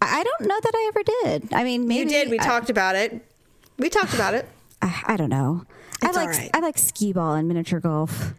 [0.00, 1.54] I don't know that I ever did.
[1.54, 2.30] I mean, maybe You did.
[2.30, 3.24] We I, talked about it.
[3.78, 4.48] We talked about it.
[4.82, 5.64] I, I don't know.
[6.02, 6.50] I like right.
[6.52, 8.34] I like skee ball and miniature golf.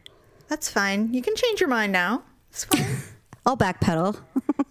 [0.49, 1.13] That's fine.
[1.13, 2.23] You can change your mind now.
[2.51, 2.85] It's fine.
[3.45, 4.19] I'll backpedal.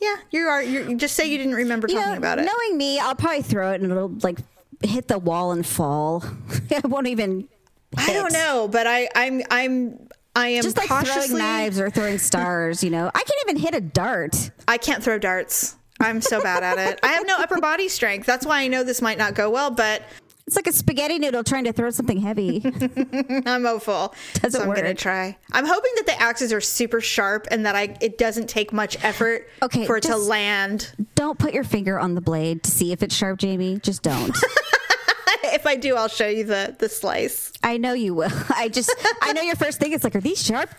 [0.03, 0.63] Yeah, you are.
[0.63, 2.45] You're, just say you didn't remember you talking know, about it.
[2.47, 4.39] knowing me, I'll probably throw it and it'll like
[4.83, 6.25] hit the wall and fall.
[6.71, 7.49] it won't even.
[7.97, 11.29] I don't know, but I, I'm, I'm, I am Just like cautiously.
[11.29, 12.83] throwing knives or throwing stars.
[12.83, 14.51] You know, I can't even hit a dart.
[14.67, 15.77] I can't throw darts.
[16.01, 16.99] I'm so bad at it.
[17.03, 18.27] I have no upper body strength.
[18.27, 20.03] That's why I know this might not go well, but
[20.47, 22.63] It's like a spaghetti noodle trying to throw something heavy.
[23.47, 24.13] I'm hopeful.
[24.35, 25.37] Doesn't so I'm gonna try.
[25.53, 29.03] I'm hoping that the axes are super sharp and that I it doesn't take much
[29.05, 30.93] effort Okay, for it to land.
[31.15, 33.79] don't put your finger on the blade to see if it's sharp, Jamie.
[33.79, 34.37] Just don't.
[35.45, 37.53] if I do, I'll show you the the slice.
[37.63, 38.31] I know you will.
[38.55, 40.71] I just, I know your first thing is like, are these sharp?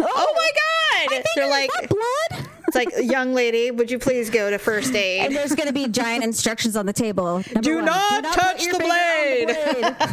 [0.00, 1.24] Oh my god!
[1.36, 2.48] They're like that blood?
[2.74, 5.26] It's like young lady, would you please go to first aid?
[5.26, 7.42] And there's going to be giant instructions on the table.
[7.54, 10.04] Number Do one, not put touch the on the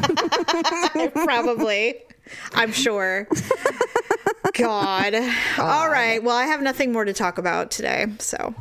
[0.94, 1.14] blade.
[1.26, 1.96] Probably.
[2.54, 3.28] I'm sure.
[4.54, 5.16] God.
[5.58, 6.24] All right.
[6.24, 8.08] Well, I have nothing more to talk about today.
[8.20, 8.54] So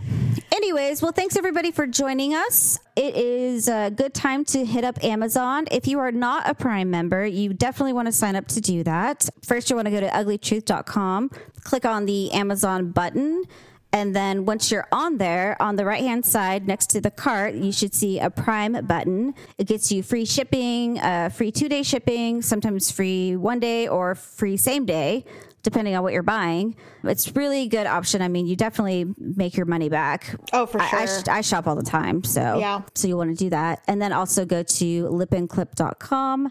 [0.53, 2.79] Anyways, well, thanks everybody for joining us.
[2.97, 5.67] It is a good time to hit up Amazon.
[5.71, 8.83] If you are not a Prime member, you definitely want to sign up to do
[8.83, 9.29] that.
[9.45, 11.31] First, you want to go to uglytruth.com,
[11.63, 13.45] click on the Amazon button.
[13.93, 17.55] And then once you're on there, on the right hand side next to the cart,
[17.55, 19.35] you should see a Prime button.
[19.59, 24.15] It gets you free shipping, uh, free two day shipping, sometimes free one day or
[24.15, 25.25] free same day
[25.63, 26.75] depending on what you're buying.
[27.05, 28.23] It's really good option.
[28.23, 30.35] I mean, you definitely make your money back.
[30.55, 31.21] Oh, for I- I, sure.
[31.21, 32.81] sh- I shop all the time, so Yeah.
[32.95, 36.51] So you want to do that, and then also go to lipandclip.com.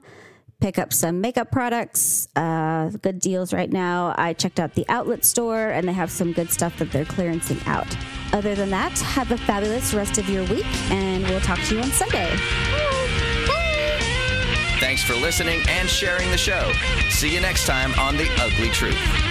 [0.60, 4.14] Pick up some makeup products, uh, good deals right now.
[4.18, 7.66] I checked out the outlet store and they have some good stuff that they're clearancing
[7.66, 7.88] out.
[8.34, 11.82] Other than that, have a fabulous rest of your week and we'll talk to you
[11.82, 12.36] on Sunday.
[14.80, 16.72] Thanks for listening and sharing the show.
[17.10, 19.28] See you next time on The Ugly Truth.